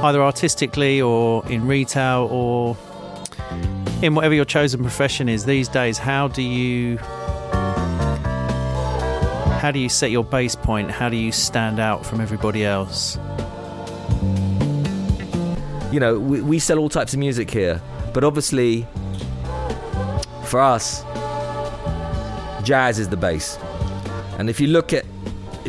either 0.04 0.22
artistically 0.22 1.02
or 1.02 1.48
in 1.48 1.66
retail 1.66 2.28
or 2.30 2.76
in 4.02 4.14
whatever 4.14 4.34
your 4.34 4.44
chosen 4.44 4.82
profession 4.82 5.30
is 5.30 5.46
these 5.46 5.70
days. 5.70 5.98
How 5.98 6.28
do 6.28 6.42
you 6.42 6.98
how 9.62 9.72
do 9.72 9.80
you 9.80 9.88
set 9.88 10.12
your 10.12 10.26
base 10.26 10.54
point? 10.54 10.92
How 10.92 11.08
do 11.08 11.16
you 11.16 11.32
stand 11.32 11.80
out 11.80 12.06
from 12.06 12.20
everybody 12.20 12.66
else? 12.66 13.16
You 15.94 16.02
know, 16.02 16.20
we, 16.20 16.42
we 16.42 16.60
sell 16.60 16.78
all 16.78 16.90
types 16.90 17.14
of 17.14 17.20
music 17.20 17.50
here, 17.50 17.82
but 18.14 18.26
obviously, 18.26 18.86
for 20.44 20.60
us, 20.60 21.04
jazz 22.66 23.00
is 23.00 23.08
the 23.08 23.16
base. 23.16 23.58
And 24.38 24.50
if 24.50 24.60
you 24.60 24.68
look 24.68 24.92
at 24.92 25.06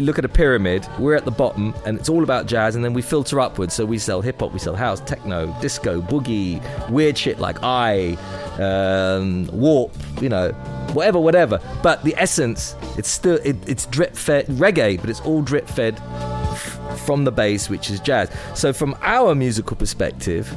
look 0.02 0.18
at 0.18 0.24
a 0.24 0.28
pyramid, 0.28 0.86
we're 0.98 1.14
at 1.14 1.24
the 1.24 1.30
bottom, 1.30 1.74
and 1.86 1.98
it's 1.98 2.08
all 2.08 2.22
about 2.22 2.46
jazz, 2.46 2.74
and 2.76 2.84
then 2.84 2.92
we 2.92 3.02
filter 3.02 3.40
upwards. 3.40 3.74
So 3.74 3.84
we 3.84 3.98
sell 3.98 4.20
hip 4.20 4.40
hop, 4.40 4.52
we 4.52 4.58
sell 4.58 4.74
house, 4.74 5.00
techno, 5.00 5.54
disco, 5.60 6.00
boogie, 6.00 6.60
weird 6.90 7.16
shit 7.16 7.38
like 7.38 7.62
I, 7.62 8.16
um, 8.58 9.48
warp, 9.52 9.92
you 10.20 10.28
know, 10.28 10.52
whatever, 10.92 11.18
whatever. 11.18 11.60
But 11.82 12.02
the 12.04 12.14
essence, 12.16 12.76
it's 12.98 13.08
still 13.08 13.38
it, 13.44 13.56
it's 13.68 13.86
drip 13.86 14.16
fed 14.16 14.46
reggae, 14.46 15.00
but 15.00 15.08
it's 15.10 15.20
all 15.20 15.42
drip 15.42 15.68
fed 15.68 15.98
f- 15.98 17.00
from 17.06 17.24
the 17.24 17.32
base, 17.32 17.70
which 17.70 17.90
is 17.90 18.00
jazz. 18.00 18.30
So 18.54 18.72
from 18.72 18.96
our 19.02 19.34
musical 19.34 19.76
perspective. 19.76 20.52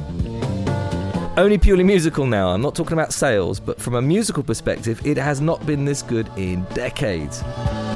Only 1.38 1.58
purely 1.58 1.84
musical 1.84 2.24
now. 2.24 2.48
I'm 2.48 2.62
not 2.62 2.74
talking 2.74 2.94
about 2.94 3.12
sales, 3.12 3.60
but 3.60 3.78
from 3.78 3.94
a 3.94 4.00
musical 4.00 4.42
perspective, 4.42 5.04
it 5.06 5.18
has 5.18 5.38
not 5.38 5.64
been 5.66 5.84
this 5.84 6.00
good 6.00 6.30
in 6.38 6.64
decades. 6.72 7.42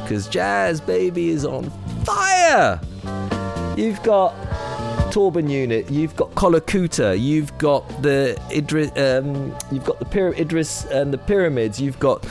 Because 0.02 0.28
jazz, 0.28 0.78
baby, 0.78 1.30
is 1.30 1.46
on 1.46 1.70
fire. 2.04 2.78
You've 3.78 4.02
got 4.02 4.34
Torban 5.10 5.50
Unit, 5.50 5.90
you've 5.90 6.14
got 6.16 6.32
Kolakuta, 6.34 7.18
you've 7.18 7.56
got 7.56 7.88
the 8.02 8.38
Idris, 8.52 8.90
um, 8.98 9.56
you've 9.72 9.84
got 9.84 9.98
the 9.98 10.04
Pyra- 10.04 10.38
Idris 10.38 10.84
and 10.84 11.10
the 11.10 11.18
Pyramids, 11.18 11.80
you've 11.80 11.98
got 11.98 12.26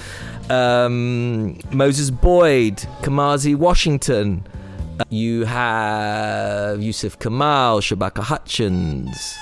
um, 0.51 1.59
Moses 1.71 2.11
Boyd, 2.11 2.77
Kamasi 3.01 3.55
Washington, 3.55 4.45
you 5.09 5.45
have 5.45 6.79
Yussef 6.79 7.17
Kamaal, 7.17 7.81
Shabaka 7.81 8.21
Hutchings. 8.21 9.37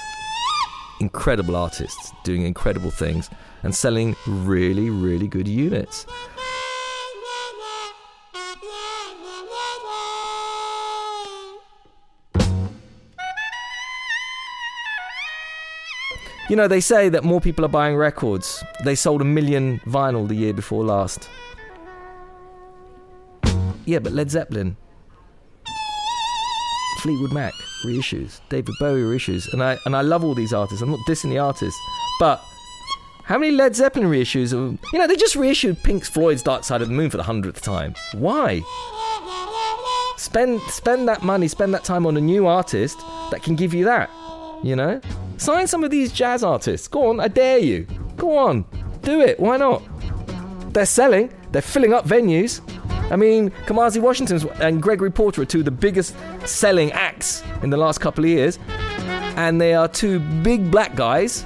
Incredible 1.00 1.56
artists 1.56 2.12
doing 2.24 2.44
incredible 2.44 2.92
things 2.92 3.30
and 3.64 3.74
selling 3.74 4.16
really, 4.26 4.90
really 4.90 5.28
good 5.28 5.48
units. 5.48 6.06
You 16.50 16.56
know, 16.56 16.70
they 16.70 16.80
say 16.80 17.10
that 17.10 17.26
more 17.26 17.42
people 17.42 17.66
are 17.66 17.70
buying 17.70 17.98
records. 17.98 18.64
They 18.86 18.96
sold 18.96 19.22
a 19.22 19.26
million 19.26 19.80
vinyl 19.80 20.28
the 20.28 20.36
year 20.36 20.54
before 20.54 20.86
last. 20.86 21.30
Yeah, 23.86 24.00
but 24.00 24.14
Led 24.14 24.32
Zeppelin, 24.32 24.78
Fleetwood 26.98 27.32
Mac 27.32 27.54
reissues, 27.86 28.40
David 28.50 28.74
Bowie 28.80 29.02
reissues, 29.02 29.52
and 29.54 29.64
I 29.64 29.78
and 29.86 29.96
I 29.96 30.02
love 30.02 30.24
all 30.24 30.34
these 30.34 30.54
artists. 30.54 30.82
I'm 30.82 30.92
not 30.92 31.00
dissing 31.08 31.30
the 31.30 31.40
artists, 31.40 31.80
but 32.20 32.44
how 33.24 33.38
many 33.38 33.52
Led 33.52 33.76
Zeppelin 33.76 34.10
reissues? 34.10 34.54
Are, 34.54 34.78
you 34.94 35.00
know, 35.00 35.08
they 35.08 35.16
just 35.16 35.36
reissued 35.36 35.82
Pink 35.84 36.06
Floyd's 36.06 36.42
Dark 36.42 36.64
Side 36.64 36.82
of 36.82 36.88
the 36.88 36.94
Moon 36.94 37.10
for 37.10 37.18
the 37.18 37.24
hundredth 37.24 37.62
time. 37.62 37.94
Why? 38.14 38.62
Spend 40.18 40.62
spend 40.62 41.08
that 41.08 41.24
money, 41.24 41.48
spend 41.48 41.74
that 41.74 41.84
time 41.84 42.06
on 42.06 42.18
a 42.18 42.22
new 42.22 42.48
artist 42.48 42.98
that 43.32 43.44
can 43.44 43.56
give 43.56 43.74
you 43.74 43.86
that. 43.86 44.10
You 44.64 44.76
know, 44.76 45.02
sign 45.38 45.68
some 45.68 45.84
of 45.84 45.92
these 45.92 46.12
jazz 46.12 46.44
artists. 46.44 46.88
Go 46.88 47.10
on, 47.10 47.20
I 47.20 47.28
dare 47.28 47.60
you. 47.60 47.86
Go 48.16 48.38
on, 48.38 48.66
do 49.02 49.22
it. 49.22 49.40
Why 49.40 49.58
not? 49.58 49.84
They're 50.74 50.86
selling. 50.86 51.32
They're 51.52 51.62
filling 51.62 51.94
up 51.94 52.06
venues. 52.06 52.62
I 53.10 53.15
mean, 53.15 53.52
Kamasi 53.65 54.02
Washington 54.02 54.50
and 54.60 54.82
Gregory 54.82 55.12
Porter 55.12 55.41
are 55.41 55.46
two 55.46 55.60
of 55.60 55.65
the 55.65 55.72
biggest 55.72 56.15
selling 56.46 56.91
acts 56.91 57.43
in 57.63 57.70
the 57.70 57.78
last 57.78 58.00
couple 58.00 58.24
of 58.24 58.30
years, 58.30 58.60
and 59.38 59.62
they 59.62 59.74
are 59.74 59.88
two 59.88 60.20
big 60.20 60.70
black 60.70 60.96
guys 60.96 61.46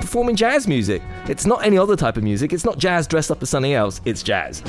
performing 0.00 0.36
jazz 0.36 0.66
music. 0.66 1.02
It's 1.28 1.46
not 1.46 1.64
any 1.64 1.78
other 1.78 1.96
type 1.96 2.16
of 2.16 2.24
music. 2.24 2.52
It's 2.52 2.64
not 2.64 2.78
jazz 2.78 3.06
dressed 3.06 3.30
up 3.30 3.42
as 3.42 3.50
something 3.50 3.74
else. 3.74 4.00
It's 4.04 4.22
jazz. 4.22 4.62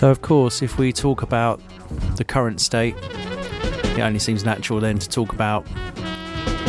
So, 0.00 0.10
of 0.10 0.22
course, 0.22 0.62
if 0.62 0.78
we 0.78 0.94
talk 0.94 1.20
about 1.20 1.60
the 2.16 2.24
current 2.24 2.62
state, 2.62 2.94
it 3.02 4.00
only 4.00 4.18
seems 4.18 4.46
natural 4.46 4.80
then 4.80 4.98
to 4.98 5.06
talk 5.06 5.34
about 5.34 5.68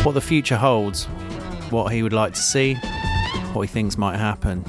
what 0.03 0.15
the 0.15 0.19
future 0.19 0.57
holds, 0.57 1.05
what 1.69 1.93
he 1.93 2.03
would 2.03 2.11
like 2.11 2.33
to 2.33 2.41
see, 2.41 2.73
what 3.53 3.61
he 3.61 3.67
thinks 3.69 3.97
might 3.97 4.17
happen. 4.17 4.65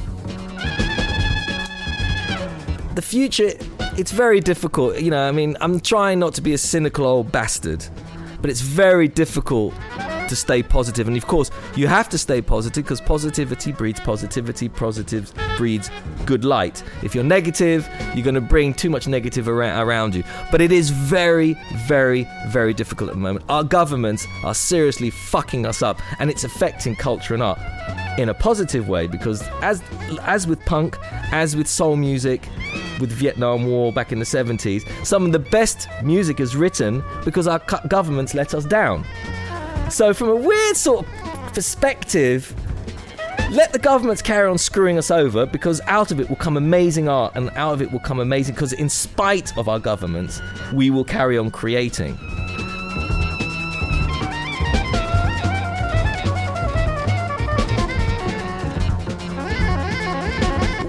The 2.94 3.02
future, 3.02 3.50
it's 3.98 4.12
very 4.12 4.38
difficult. 4.38 5.00
You 5.00 5.10
know, 5.10 5.26
I 5.26 5.32
mean, 5.32 5.56
I'm 5.60 5.80
trying 5.80 6.20
not 6.20 6.32
to 6.34 6.40
be 6.40 6.52
a 6.52 6.58
cynical 6.58 7.04
old 7.04 7.32
bastard, 7.32 7.84
but 8.40 8.48
it's 8.48 8.60
very 8.60 9.08
difficult 9.08 9.74
to 10.32 10.36
stay 10.36 10.62
positive. 10.62 11.08
And 11.08 11.16
of 11.16 11.26
course, 11.26 11.50
you 11.76 11.86
have 11.86 12.08
to 12.08 12.16
stay 12.16 12.40
positive 12.40 12.84
because 12.84 13.02
positivity 13.02 13.70
breeds 13.70 14.00
positivity, 14.00 14.66
positive 14.66 15.30
breeds 15.58 15.90
good 16.24 16.42
light. 16.42 16.82
If 17.02 17.14
you're 17.14 17.22
negative, 17.22 17.86
you're 18.14 18.24
going 18.24 18.34
to 18.34 18.40
bring 18.40 18.72
too 18.72 18.88
much 18.88 19.06
negative 19.06 19.46
around 19.46 20.14
you. 20.14 20.24
But 20.50 20.62
it 20.62 20.72
is 20.72 20.88
very, 20.88 21.54
very, 21.86 22.26
very 22.48 22.72
difficult 22.72 23.10
at 23.10 23.16
the 23.16 23.20
moment. 23.20 23.44
Our 23.50 23.62
governments 23.62 24.26
are 24.42 24.54
seriously 24.54 25.10
fucking 25.10 25.66
us 25.66 25.82
up, 25.82 26.00
and 26.18 26.30
it's 26.30 26.44
affecting 26.44 26.96
culture 26.96 27.34
and 27.34 27.42
art 27.42 27.58
in 28.18 28.30
a 28.30 28.34
positive 28.34 28.88
way 28.88 29.06
because 29.06 29.42
as 29.60 29.82
as 30.22 30.46
with 30.46 30.64
punk, 30.64 30.96
as 31.32 31.56
with 31.56 31.66
soul 31.66 31.96
music, 31.96 32.48
with 33.00 33.10
Vietnam 33.10 33.66
War 33.66 33.92
back 33.92 34.12
in 34.12 34.18
the 34.18 34.24
70s, 34.24 34.82
some 35.04 35.26
of 35.26 35.32
the 35.32 35.38
best 35.38 35.88
music 36.02 36.40
is 36.40 36.56
written 36.56 37.02
because 37.24 37.46
our 37.46 37.58
governments 37.88 38.34
let 38.34 38.54
us 38.54 38.64
down. 38.64 39.04
So, 39.92 40.14
from 40.14 40.30
a 40.30 40.34
weird 40.34 40.74
sort 40.74 41.06
of 41.06 41.52
perspective, 41.52 42.54
let 43.50 43.74
the 43.74 43.78
governments 43.78 44.22
carry 44.22 44.48
on 44.48 44.56
screwing 44.56 44.96
us 44.96 45.10
over 45.10 45.44
because 45.44 45.82
out 45.86 46.10
of 46.10 46.18
it 46.18 46.30
will 46.30 46.36
come 46.36 46.56
amazing 46.56 47.10
art 47.10 47.34
and 47.36 47.50
out 47.50 47.74
of 47.74 47.82
it 47.82 47.92
will 47.92 48.00
come 48.00 48.18
amazing 48.18 48.54
because, 48.54 48.72
in 48.72 48.88
spite 48.88 49.54
of 49.58 49.68
our 49.68 49.78
governments, 49.78 50.40
we 50.72 50.88
will 50.88 51.04
carry 51.04 51.36
on 51.36 51.50
creating. 51.50 52.16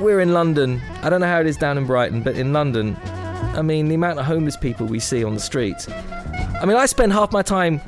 We're 0.01 0.21
in 0.21 0.31
London. 0.31 0.81
I 1.01 1.09
don't 1.09 1.19
know 1.19 1.27
how 1.27 1.41
it 1.41 1.47
is 1.47 1.57
down 1.57 1.77
in 1.77 1.85
Brighton, 1.85 2.21
but 2.21 2.37
in 2.37 2.53
London, 2.53 2.95
I 3.03 3.61
mean, 3.63 3.89
the 3.89 3.95
amount 3.95 4.19
of 4.19 4.25
homeless 4.25 4.55
people 4.55 4.87
we 4.87 5.01
see 5.01 5.25
on 5.25 5.33
the 5.33 5.41
streets. 5.41 5.89
I 5.89 6.65
mean, 6.65 6.77
I 6.77 6.85
spend 6.85 7.11
half 7.11 7.33
my 7.33 7.41
time 7.41 7.81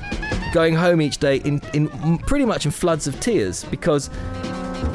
going 0.55 0.73
home 0.73 1.01
each 1.01 1.17
day 1.17 1.35
in, 1.39 1.61
in 1.73 1.89
pretty 2.19 2.45
much 2.45 2.63
in 2.63 2.71
floods 2.71 3.07
of 3.07 3.19
tears 3.19 3.65
because 3.65 4.09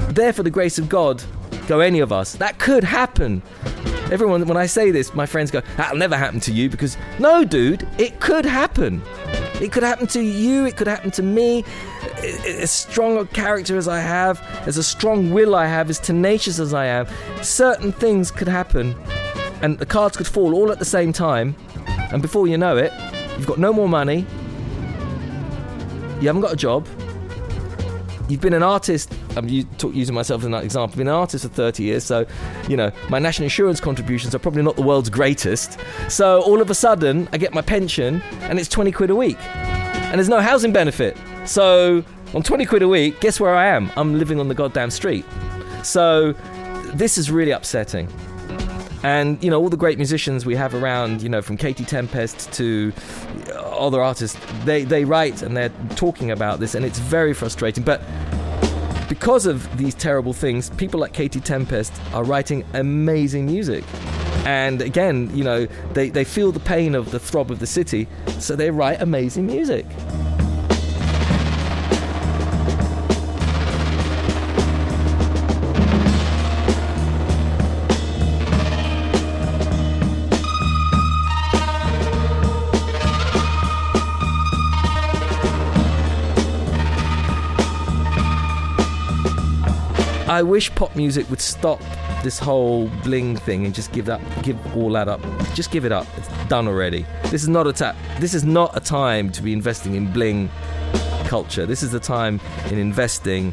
there 0.09 0.33
for 0.33 0.43
the 0.43 0.49
grace 0.49 0.79
of 0.79 0.89
God 0.89 1.23
go 1.69 1.81
any 1.81 2.01
of 2.01 2.13
us. 2.13 2.35
That 2.37 2.59
could 2.59 2.83
happen. 2.83 3.43
Everyone, 4.11 4.47
when 4.47 4.57
I 4.57 4.65
say 4.65 4.91
this, 4.91 5.13
my 5.13 5.27
friends 5.27 5.51
go, 5.51 5.61
that'll 5.77 5.99
never 5.99 6.17
happen 6.17 6.41
to 6.41 6.51
you 6.51 6.71
because 6.71 6.97
no, 7.19 7.45
dude, 7.45 7.87
it 7.99 8.21
could 8.21 8.47
happen. 8.47 9.03
It 9.61 9.71
could 9.71 9.83
happen 9.83 10.07
to 10.07 10.23
you, 10.23 10.65
it 10.65 10.79
could 10.79 10.87
happen 10.87 11.11
to 11.11 11.23
me. 11.23 11.63
As 12.23 12.71
strong 12.71 13.19
a 13.19 13.27
character 13.27 13.77
as 13.77 13.87
I 13.87 14.01
have, 14.01 14.41
as 14.67 14.79
a 14.79 14.83
strong 14.83 15.31
will 15.31 15.55
I 15.55 15.67
have, 15.67 15.91
as 15.91 15.99
tenacious 15.99 16.59
as 16.59 16.73
I 16.73 16.87
am, 16.87 17.07
certain 17.43 17.93
things 17.93 18.31
could 18.31 18.49
happen 18.49 18.97
and 19.61 19.79
the 19.79 19.85
cards 19.85 20.17
could 20.17 20.27
fall 20.27 20.55
all 20.55 20.73
at 20.73 20.79
the 20.79 20.87
same 20.87 21.13
time. 21.13 21.55
And 22.15 22.23
before 22.23 22.47
you 22.47 22.57
know 22.57 22.79
it, 22.79 22.95
you've 23.37 23.47
got 23.47 23.59
no 23.59 23.75
more 23.75 23.91
money, 23.91 24.25
you 26.21 26.27
haven't 26.27 26.43
got 26.43 26.53
a 26.53 26.57
job. 26.57 26.87
You've 28.29 28.41
been 28.41 28.55
an 28.55 28.63
artist. 28.63 29.13
I'm 29.37 29.49
using 29.49 30.15
myself 30.15 30.43
as 30.43 30.47
an 30.47 30.55
example. 30.55 30.93
I've 30.93 30.99
been 30.99 31.09
an 31.09 31.15
artist 31.15 31.45
for 31.45 31.51
30 31.51 31.83
years, 31.83 32.05
so 32.05 32.27
you 32.69 32.77
know 32.77 32.93
my 33.09 33.19
national 33.19 33.45
insurance 33.45 33.81
contributions 33.81 34.35
are 34.35 34.39
probably 34.39 34.63
not 34.63 34.77
the 34.77 34.83
world's 34.83 35.11
greatest. 35.11 35.79
So 36.09 36.41
all 36.43 36.61
of 36.61 36.71
a 36.71 36.75
sudden, 36.75 37.29
I 37.33 37.39
get 37.39 37.53
my 37.53 37.63
pension, 37.63 38.23
and 38.43 38.59
it's 38.61 38.69
20 38.69 38.93
quid 38.93 39.11
a 39.11 39.17
week, 39.17 39.39
and 39.57 40.15
there's 40.15 40.29
no 40.29 40.41
housing 40.41 40.73
benefit. 40.73 41.17
So 41.45 42.05
On 42.33 42.45
20 42.45 42.65
quid 42.65 42.83
a 42.83 42.89
week, 42.89 43.21
guess 43.21 43.41
where 43.41 43.57
I 43.57 43.67
am? 43.67 43.91
I'm 43.97 44.17
living 44.17 44.39
on 44.39 44.47
the 44.47 44.55
goddamn 44.55 44.91
street. 44.93 45.25
So 45.83 46.33
this 46.95 47.19
is 47.19 47.29
really 47.29 47.51
upsetting. 47.51 48.09
And 49.03 49.43
you 49.43 49.51
know 49.51 49.61
all 49.61 49.71
the 49.71 49.77
great 49.77 49.97
musicians 49.97 50.45
we 50.45 50.57
have 50.57 50.75
around, 50.75 51.23
you 51.23 51.29
know, 51.29 51.43
from 51.43 51.57
Katie 51.57 51.85
Tempest 51.85 52.53
to 52.53 52.93
other 53.55 54.03
artists, 54.03 54.39
they 54.65 54.85
they 54.85 55.05
write 55.05 55.43
and 55.43 55.57
they're 55.57 55.73
talking 55.97 56.31
about 56.31 56.61
this, 56.61 56.75
and 56.75 56.85
it's 56.85 56.99
very 56.99 57.33
frustrating. 57.33 57.83
But 57.83 58.03
because 59.09 59.45
of 59.45 59.77
these 59.77 59.95
terrible 59.95 60.33
things, 60.33 60.71
people 60.71 61.01
like 61.01 61.13
Katie 61.13 61.41
Tempest 61.41 61.93
are 62.15 62.23
writing 62.23 62.65
amazing 62.75 63.47
music. 63.47 63.85
And 64.45 64.81
again, 64.81 65.37
you 65.37 65.45
know, 65.45 65.67
they, 65.93 66.11
they 66.11 66.25
feel 66.25 66.53
the 66.53 66.61
pain 66.61 66.95
of 66.95 67.11
the 67.11 67.19
throb 67.19 67.51
of 67.51 67.59
the 67.59 67.67
city, 67.67 68.07
so 68.39 68.57
they 68.57 68.71
write 68.71 69.03
amazing 69.03 69.47
music. 69.47 69.85
I 90.31 90.45
wish 90.45 90.73
pop 90.77 90.95
music 90.95 91.29
would 91.29 91.41
stop 91.41 91.81
this 92.23 92.39
whole 92.39 92.87
bling 93.03 93.37
thing 93.37 93.67
and 93.67 93.75
just 93.75 93.91
give 93.91 94.07
that 94.07 94.21
give 94.45 94.77
all 94.77 94.93
that 94.93 95.09
up. 95.09 95.21
Just 95.55 95.73
give 95.73 95.85
it 95.85 95.91
up. 95.91 96.07
It's 96.17 96.29
done 96.47 96.69
already. 96.69 97.05
This 97.25 97.43
is 97.43 97.49
not 97.49 97.67
a 97.67 97.73
ta- 97.73 97.97
this 98.21 98.33
is 98.33 98.45
not 98.45 98.77
a 98.77 98.81
time 98.81 99.33
to 99.33 99.43
be 99.43 99.53
investing 99.53 99.97
in 99.97 100.13
bling 100.13 100.49
culture. 101.25 101.67
This 101.67 101.83
is 101.83 101.91
the 101.91 101.99
time 101.99 102.41
in 102.71 102.79
investing 102.79 103.53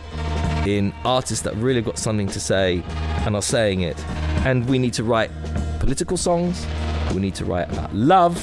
in 0.68 0.94
artists 1.04 1.44
that 1.46 1.56
really 1.56 1.82
got 1.82 1.98
something 1.98 2.28
to 2.28 2.40
say 2.40 2.84
and 3.26 3.36
are 3.36 3.42
saying 3.42 3.82
it. 3.82 4.00
And 4.46 4.70
we 4.70 4.78
need 4.78 4.94
to 4.94 5.04
write 5.04 5.32
political 5.80 6.16
songs. 6.16 6.64
We 7.12 7.22
need 7.22 7.34
to 7.36 7.46
write 7.46 7.72
about 7.72 7.92
love. 7.96 8.38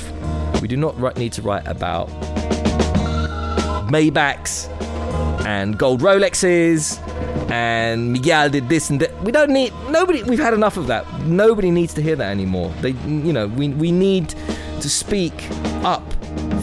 We 0.61 0.66
do 0.66 0.77
not 0.77 1.16
need 1.16 1.33
to 1.35 1.42
write 1.42 1.68
about 1.68 2.09
Maybachs 3.88 4.68
and 5.47 5.79
gold 5.79 6.01
Rolexes 6.01 6.99
and 7.55 8.12
Miguel 8.12 8.51
did 8.51 8.69
this 8.69 8.90
and 8.90 8.99
that. 9.01 9.23
We 9.23 9.31
don't 9.31 9.51
need 9.51 9.73
nobody. 9.88 10.25
We've 10.25 10.40
had 10.40 10.55
enough 10.55 10.77
of 10.77 10.88
that. 10.88 11.05
Nobody 11.21 11.71
needs 11.71 11.95
to 11.95 12.03
hear 12.03 12.17
that 12.17 12.31
anymore. 12.31 12.73
They, 12.81 12.90
you 13.07 13.33
know, 13.33 13.47
we 13.47 13.69
we 13.69 13.93
need 13.93 14.31
to 14.81 14.90
speak 14.90 15.35
up 15.85 16.03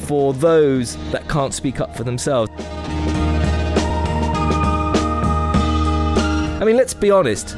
for 0.01 0.33
those 0.33 0.97
that 1.11 1.29
can't 1.29 1.53
speak 1.53 1.79
up 1.79 1.95
for 1.95 2.03
themselves. 2.03 2.51
I 6.59 6.63
mean, 6.65 6.75
let's 6.75 6.93
be 6.93 7.09
honest. 7.09 7.55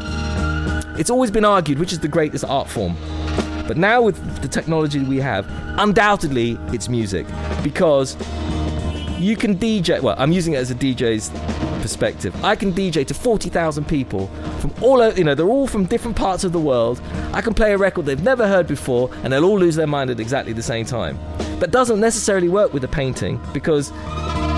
It's 1.00 1.10
always 1.10 1.32
been 1.32 1.44
argued 1.44 1.80
which 1.80 1.92
is 1.92 2.00
the 2.00 2.08
greatest 2.08 2.46
art 2.46 2.70
form. 2.70 2.96
But 3.68 3.78
now, 3.78 4.04
with 4.04 4.18
the 4.44 4.48
technology 4.48 5.00
we 5.00 5.18
have, 5.18 5.48
undoubtedly 5.80 6.60
it's 6.68 6.88
music. 6.88 7.26
Because 7.64 8.16
you 9.18 9.36
can 9.36 9.58
DJ, 9.58 10.02
well, 10.02 10.16
I'm 10.20 10.32
using 10.32 10.54
it 10.54 10.58
as 10.58 10.70
a 10.70 10.76
DJ's 10.76 11.32
perspective. 11.84 12.34
I 12.44 12.56
can 12.56 12.72
DJ 12.72 13.06
to 13.06 13.14
40,000 13.14 13.86
people 13.86 14.28
from 14.60 14.74
all 14.82 15.02
over, 15.02 15.16
you 15.18 15.26
know, 15.26 15.36
they're 15.36 15.46
all 15.46 15.68
from 15.68 15.84
different 15.84 16.16
parts 16.16 16.46
of 16.46 16.54
the 16.54 16.60
world. 16.60 17.02
I 17.34 17.42
can 17.42 17.54
play 17.54 17.74
a 17.74 17.78
record 17.78 18.06
they've 18.06 18.24
never 18.24 18.48
heard 18.48 18.68
before 18.68 19.12
and 19.24 19.34
they'll 19.34 19.44
all 19.44 19.60
lose 19.60 19.76
their 19.76 19.86
mind 19.86 20.10
at 20.10 20.20
exactly 20.20 20.54
the 20.54 20.64
same 20.64 20.86
time. 20.86 21.20
That 21.60 21.72
doesn't 21.72 22.00
necessarily 22.00 22.48
work 22.48 22.74
with 22.74 22.86
a 22.86 22.88
painting 22.88 23.40
because 23.54 23.92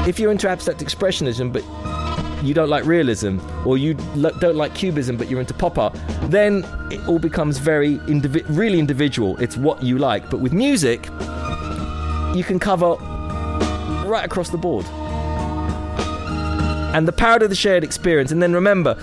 if 0.08 0.20
you're 0.20 0.32
into 0.32 0.48
abstract 0.48 0.86
expressionism 0.86 1.52
but 1.52 1.64
you 2.46 2.54
don't 2.54 2.70
like 2.70 2.86
realism 2.86 3.40
or 3.66 3.76
you 3.76 3.96
don't 4.40 4.56
like 4.56 4.76
cubism 4.76 5.18
but 5.18 5.28
you're 5.28 5.40
into 5.40 5.56
pop 5.56 5.80
art, 5.80 6.00
then 6.26 6.64
it 6.92 7.06
all 7.08 7.18
becomes 7.18 7.58
very 7.58 7.98
indivi- 8.08 8.46
really 8.48 8.78
individual. 8.78 9.36
It's 9.38 9.58
what 9.58 9.82
you 9.82 9.98
like. 9.98 10.30
But 10.30 10.42
with 10.42 10.54
music, 10.54 11.06
you 12.36 12.44
can 12.46 12.60
cover 12.60 12.98
right 14.06 14.24
across 14.24 14.52
the 14.52 14.60
board. 14.60 14.86
And 16.96 17.06
the 17.06 17.12
power 17.12 17.36
of 17.44 17.50
the 17.50 17.56
shared 17.56 17.84
experience. 17.84 18.32
And 18.32 18.42
then 18.42 18.54
remember, 18.54 18.96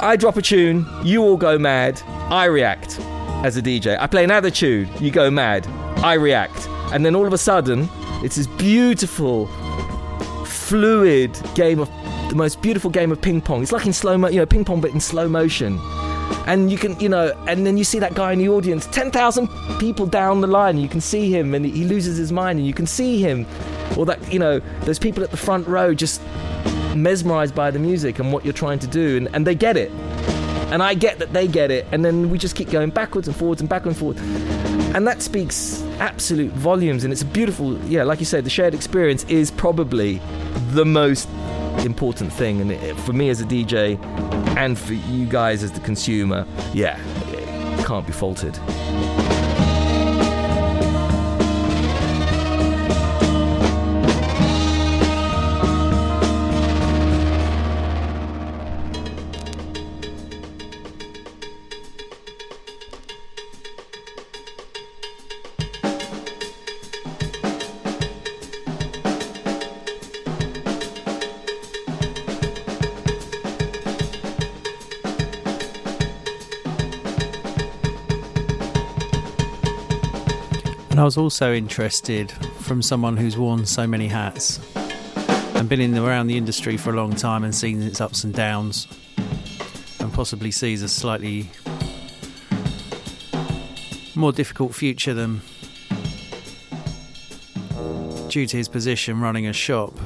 I 0.00 0.16
drop 0.18 0.38
a 0.38 0.42
tune, 0.42 0.86
you 1.02 1.22
all 1.22 1.36
go 1.36 1.58
mad, 1.58 2.00
I 2.30 2.46
react 2.46 2.98
as 3.44 3.58
a 3.58 3.62
DJ. 3.62 3.98
I 4.00 4.06
play 4.06 4.24
another 4.24 4.50
tune, 4.50 4.88
you 4.98 5.10
go 5.10 5.30
mad, 5.30 5.66
I 5.98 6.14
react. 6.14 6.66
And 6.90 7.04
then 7.04 7.14
all 7.14 7.26
of 7.26 7.34
a 7.34 7.38
sudden, 7.38 7.86
it's 8.24 8.36
this 8.36 8.46
beautiful, 8.46 9.46
fluid 10.46 11.38
game 11.54 11.80
of 11.80 11.90
the 12.30 12.34
most 12.34 12.62
beautiful 12.62 12.88
game 12.88 13.12
of 13.12 13.20
ping 13.20 13.42
pong. 13.42 13.62
It's 13.62 13.70
like 13.70 13.84
in 13.84 13.92
slow 13.92 14.16
mo, 14.16 14.28
you 14.28 14.38
know, 14.38 14.46
ping 14.46 14.64
pong, 14.64 14.80
but 14.80 14.90
in 14.92 15.00
slow 15.00 15.28
motion. 15.28 15.78
And 16.46 16.70
you 16.70 16.76
can, 16.76 16.98
you 17.00 17.08
know, 17.08 17.32
and 17.46 17.66
then 17.66 17.78
you 17.78 17.84
see 17.84 17.98
that 17.98 18.14
guy 18.14 18.32
in 18.32 18.38
the 18.38 18.48
audience, 18.48 18.86
10,000 18.88 19.48
people 19.78 20.06
down 20.06 20.40
the 20.42 20.46
line, 20.46 20.76
you 20.76 20.88
can 20.88 21.00
see 21.00 21.30
him 21.30 21.54
and 21.54 21.64
he 21.64 21.84
loses 21.84 22.18
his 22.18 22.32
mind, 22.32 22.58
and 22.58 22.66
you 22.66 22.74
can 22.74 22.86
see 22.86 23.18
him. 23.18 23.46
Or 23.96 24.04
that, 24.06 24.32
you 24.32 24.38
know, 24.38 24.58
those 24.82 24.98
people 24.98 25.22
at 25.22 25.30
the 25.30 25.36
front 25.36 25.66
row 25.66 25.94
just 25.94 26.20
mesmerized 26.94 27.54
by 27.54 27.70
the 27.70 27.78
music 27.78 28.18
and 28.18 28.32
what 28.32 28.44
you're 28.44 28.52
trying 28.52 28.78
to 28.80 28.86
do, 28.86 29.16
and, 29.16 29.34
and 29.34 29.46
they 29.46 29.54
get 29.54 29.76
it. 29.76 29.90
And 30.70 30.82
I 30.82 30.94
get 30.94 31.18
that 31.18 31.32
they 31.32 31.46
get 31.46 31.70
it, 31.70 31.86
and 31.92 32.04
then 32.04 32.30
we 32.30 32.38
just 32.38 32.56
keep 32.56 32.70
going 32.70 32.90
backwards 32.90 33.28
and 33.28 33.36
forwards 33.36 33.60
and 33.60 33.68
backwards 33.70 34.00
and 34.00 34.16
forwards. 34.16 34.20
And 34.94 35.06
that 35.06 35.22
speaks 35.22 35.82
absolute 35.98 36.52
volumes, 36.52 37.04
and 37.04 37.12
it's 37.12 37.22
a 37.22 37.26
beautiful, 37.26 37.78
yeah, 37.84 38.02
like 38.02 38.20
you 38.20 38.26
said, 38.26 38.44
the 38.44 38.50
shared 38.50 38.74
experience 38.74 39.24
is 39.24 39.50
probably 39.50 40.20
the 40.70 40.84
most 40.84 41.28
important 41.84 42.32
thing. 42.32 42.60
And 42.60 42.72
it, 42.72 42.96
for 43.00 43.12
me 43.12 43.28
as 43.30 43.40
a 43.40 43.44
DJ, 43.44 44.02
and 44.56 44.78
for 44.78 44.94
you 44.94 45.26
guys 45.26 45.62
as 45.62 45.72
the 45.72 45.80
consumer, 45.80 46.46
yeah, 46.72 46.98
it 47.28 47.86
can't 47.86 48.06
be 48.06 48.12
faulted. 48.12 48.58
And 80.94 81.00
I 81.00 81.04
was 81.04 81.16
also 81.16 81.52
interested 81.52 82.30
from 82.60 82.80
someone 82.80 83.16
who's 83.16 83.36
worn 83.36 83.66
so 83.66 83.84
many 83.84 84.06
hats 84.06 84.60
and 85.56 85.68
been 85.68 85.80
in 85.80 85.98
around 85.98 86.28
the 86.28 86.36
industry 86.36 86.76
for 86.76 86.90
a 86.90 86.92
long 86.92 87.16
time 87.16 87.42
and 87.42 87.52
seen 87.52 87.82
its 87.82 88.00
ups 88.00 88.22
and 88.22 88.32
downs 88.32 88.86
and 89.98 90.12
possibly 90.12 90.52
sees 90.52 90.82
a 90.82 90.88
slightly 90.88 91.50
more 94.14 94.30
difficult 94.30 94.72
future 94.72 95.12
than 95.14 95.40
due 98.28 98.46
to 98.46 98.56
his 98.56 98.68
position 98.68 99.20
running 99.20 99.48
a 99.48 99.52
shop. 99.52 99.98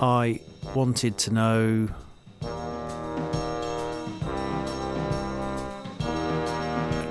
I 0.00 0.38
wanted 0.72 1.18
to 1.18 1.32
know 1.32 1.88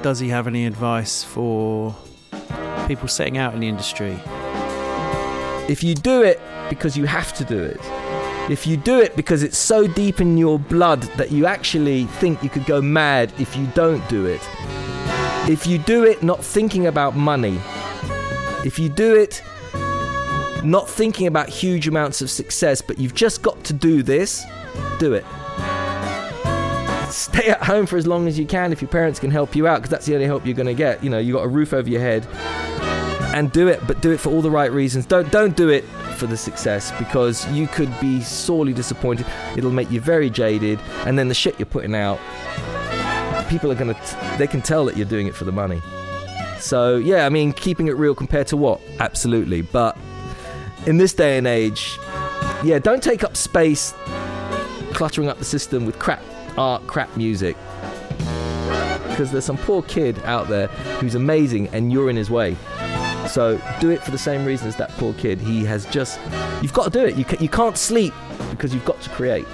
does 0.01 0.19
he 0.19 0.29
have 0.29 0.47
any 0.47 0.65
advice 0.65 1.23
for 1.23 1.95
people 2.87 3.07
setting 3.07 3.37
out 3.37 3.53
in 3.53 3.59
the 3.59 3.67
industry? 3.67 4.19
If 5.69 5.83
you 5.83 5.93
do 5.93 6.23
it 6.23 6.41
because 6.69 6.97
you 6.97 7.05
have 7.05 7.33
to 7.33 7.45
do 7.45 7.61
it, 7.61 7.79
if 8.49 8.65
you 8.65 8.77
do 8.77 8.99
it 8.99 9.15
because 9.15 9.43
it's 9.43 9.57
so 9.57 9.87
deep 9.87 10.19
in 10.19 10.37
your 10.37 10.57
blood 10.57 11.03
that 11.17 11.31
you 11.31 11.45
actually 11.45 12.05
think 12.05 12.41
you 12.41 12.49
could 12.49 12.65
go 12.65 12.81
mad 12.81 13.31
if 13.39 13.55
you 13.55 13.67
don't 13.75 14.07
do 14.09 14.25
it, 14.25 14.41
if 15.47 15.67
you 15.67 15.77
do 15.77 16.03
it 16.03 16.23
not 16.23 16.43
thinking 16.43 16.87
about 16.87 17.15
money, 17.15 17.59
if 18.65 18.79
you 18.79 18.89
do 18.89 19.15
it 19.15 19.43
not 20.63 20.89
thinking 20.89 21.27
about 21.27 21.49
huge 21.49 21.87
amounts 21.87 22.21
of 22.21 22.29
success, 22.29 22.81
but 22.81 22.97
you've 22.97 23.15
just 23.15 23.41
got 23.41 23.63
to 23.63 23.73
do 23.73 24.03
this, 24.03 24.43
do 24.99 25.13
it 25.13 25.25
stay 27.21 27.49
at 27.49 27.63
home 27.63 27.85
for 27.85 27.97
as 27.97 28.07
long 28.07 28.27
as 28.27 28.37
you 28.37 28.45
can 28.45 28.71
if 28.71 28.81
your 28.81 28.89
parents 28.89 29.19
can 29.19 29.31
help 29.31 29.55
you 29.55 29.67
out 29.67 29.77
because 29.77 29.89
that's 29.89 30.05
the 30.05 30.13
only 30.13 30.25
help 30.25 30.45
you're 30.45 30.55
going 30.55 30.67
to 30.67 30.73
get. 30.73 31.03
You 31.03 31.09
know 31.09 31.19
you 31.19 31.33
got 31.33 31.45
a 31.45 31.47
roof 31.47 31.73
over 31.73 31.89
your 31.89 32.01
head. 32.01 32.27
And 33.33 33.49
do 33.51 33.69
it 33.69 33.85
but 33.87 34.01
do 34.01 34.11
it 34.11 34.19
for 34.19 34.29
all 34.29 34.41
the 34.41 34.51
right 34.51 34.71
reasons. 34.71 35.05
Don't 35.05 35.31
don't 35.31 35.55
do 35.55 35.69
it 35.69 35.85
for 36.17 36.27
the 36.27 36.35
success 36.35 36.91
because 36.99 37.49
you 37.51 37.67
could 37.67 37.97
be 38.01 38.21
sorely 38.21 38.73
disappointed. 38.73 39.25
It'll 39.55 39.71
make 39.71 39.89
you 39.89 40.01
very 40.01 40.29
jaded 40.29 40.79
and 41.05 41.17
then 41.17 41.29
the 41.29 41.33
shit 41.33 41.57
you're 41.57 41.65
putting 41.65 41.95
out 41.95 42.19
people 43.49 43.71
are 43.71 43.75
going 43.75 43.93
to 43.93 44.35
they 44.37 44.47
can 44.47 44.61
tell 44.61 44.85
that 44.85 44.95
you're 44.95 45.07
doing 45.07 45.27
it 45.27 45.35
for 45.35 45.45
the 45.45 45.51
money. 45.51 45.81
So 46.59 46.97
yeah 46.97 47.25
i 47.25 47.29
mean 47.29 47.53
keeping 47.53 47.87
it 47.87 47.95
real 47.95 48.15
compared 48.15 48.47
to 48.47 48.57
what? 48.57 48.81
Absolutely 48.99 49.61
but 49.61 49.97
in 50.87 50.97
this 50.97 51.13
day 51.13 51.37
and 51.37 51.45
age, 51.45 51.97
yeah, 52.63 52.79
don't 52.79 53.03
take 53.03 53.23
up 53.23 53.37
space 53.37 53.93
cluttering 54.93 55.29
up 55.29 55.37
the 55.37 55.45
system 55.45 55.85
with 55.85 55.97
crap 55.99 56.23
art, 56.57 56.85
crap 56.87 57.15
music. 57.17 57.55
Because 59.09 59.31
there's 59.31 59.45
some 59.45 59.57
poor 59.57 59.81
kid 59.83 60.17
out 60.23 60.47
there 60.47 60.67
who's 60.99 61.15
amazing 61.15 61.67
and 61.69 61.91
you're 61.91 62.09
in 62.09 62.15
his 62.15 62.29
way. 62.29 62.55
So 63.27 63.61
do 63.79 63.89
it 63.91 64.01
for 64.01 64.11
the 64.11 64.17
same 64.17 64.45
reason 64.45 64.67
as 64.67 64.75
that 64.77 64.89
poor 64.91 65.13
kid. 65.13 65.39
He 65.39 65.63
has 65.65 65.85
just, 65.87 66.19
you've 66.61 66.73
got 66.73 66.85
to 66.85 66.99
do 66.99 67.05
it. 67.05 67.15
You, 67.15 67.25
ca- 67.25 67.37
you 67.39 67.49
can't 67.49 67.77
sleep 67.77 68.13
because 68.49 68.73
you've 68.73 68.85
got 68.85 68.99
to 69.01 69.09
create. 69.11 69.45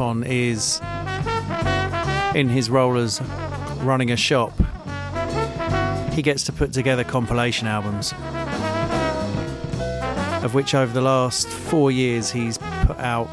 Upon 0.00 0.22
is 0.24 0.80
in 2.34 2.48
his 2.48 2.70
role 2.70 2.96
as 2.96 3.20
running 3.82 4.10
a 4.10 4.16
shop, 4.16 4.50
he 6.14 6.22
gets 6.22 6.42
to 6.44 6.52
put 6.54 6.72
together 6.72 7.04
compilation 7.04 7.66
albums, 7.66 8.14
of 10.42 10.54
which 10.54 10.74
over 10.74 10.90
the 10.90 11.02
last 11.02 11.46
four 11.48 11.90
years 11.90 12.30
he's 12.30 12.56
put 12.86 12.96
out 12.98 13.26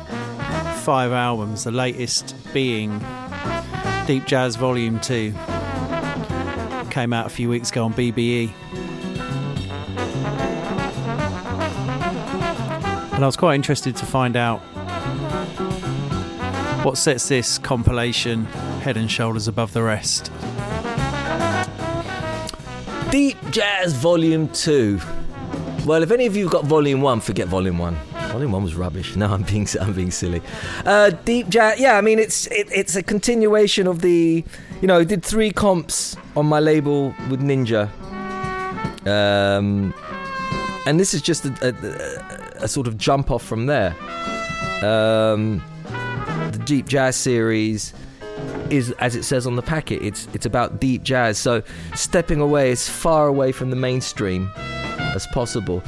five 0.80 1.14
albums, 1.14 1.64
the 1.64 1.72
latest 1.72 2.36
being 2.54 3.00
Deep 4.06 4.26
Jazz 4.26 4.58
Volume 4.58 5.00
2. 5.00 5.32
Came 6.90 7.14
out 7.14 7.28
a 7.28 7.30
few 7.30 7.48
weeks 7.48 7.72
ago 7.72 7.86
on 7.86 7.94
BBE. 7.94 8.52
And 13.14 13.24
I 13.24 13.26
was 13.26 13.38
quite 13.38 13.56
interested 13.56 13.96
to 13.96 14.06
find 14.06 14.36
out 14.36 14.62
what 16.88 16.98
sets 16.98 17.28
this 17.28 17.58
compilation 17.58 18.46
head 18.80 18.96
and 18.96 19.12
shoulders 19.12 19.50
above 19.50 19.74
the 19.74 19.84
rest. 19.84 20.32
Deep 23.12 23.36
Jazz 23.52 23.92
Volume 23.92 24.48
2. 24.48 24.98
Well, 25.86 26.02
if 26.02 26.12
any 26.12 26.28
of 26.28 26.38
you 26.38 26.46
have 26.46 26.54
got 26.54 26.64
Volume 26.64 27.02
1, 27.02 27.20
forget 27.20 27.50
Volume 27.50 27.78
1. 27.78 27.94
Volume 28.32 28.54
1 28.54 28.64
was 28.64 28.76
rubbish. 28.76 29.16
No, 29.18 29.26
I'm 29.26 29.44
being, 29.44 29.68
I'm 29.82 29.92
being 29.92 30.12
silly. 30.12 30.42
Uh, 30.86 31.10
Deep 31.10 31.50
Jazz, 31.50 31.78
yeah, 31.78 31.98
I 31.98 32.02
mean, 32.02 32.20
it's 32.20 32.48
it, 32.48 32.70
it's 32.72 32.96
a 32.96 33.04
continuation 33.04 33.86
of 33.86 34.00
the, 34.00 34.46
you 34.80 34.88
know, 34.88 35.00
I 35.00 35.04
did 35.04 35.24
three 35.24 35.52
comps 35.52 36.16
on 36.38 36.46
my 36.46 36.62
label 36.62 37.14
with 37.30 37.42
Ninja. 37.42 37.90
Um, 39.06 39.94
and 40.86 40.98
this 40.98 41.14
is 41.14 41.22
just 41.22 41.44
a, 41.44 41.54
a, 41.62 42.64
a 42.64 42.68
sort 42.70 42.88
of 42.88 42.98
jump 42.98 43.30
off 43.30 43.44
from 43.44 43.66
there. 43.66 43.94
Um, 44.82 45.62
Deep 46.68 46.86
Jazz 46.86 47.16
series 47.16 47.94
is, 48.70 48.92
as 49.00 49.16
it 49.16 49.24
says 49.24 49.48
on 49.48 49.56
the 49.56 49.62
packet, 49.62 50.02
it's 50.02 50.28
it's 50.34 50.46
about 50.46 50.82
deep 50.82 51.02
jazz. 51.02 51.38
So 51.38 51.64
stepping 51.96 52.42
away 52.42 52.72
as 52.72 52.90
far 52.90 53.28
away 53.28 53.54
from 53.54 53.70
the 53.70 53.78
mainstream 53.78 54.52
as 54.58 55.26
possible. 55.28 55.82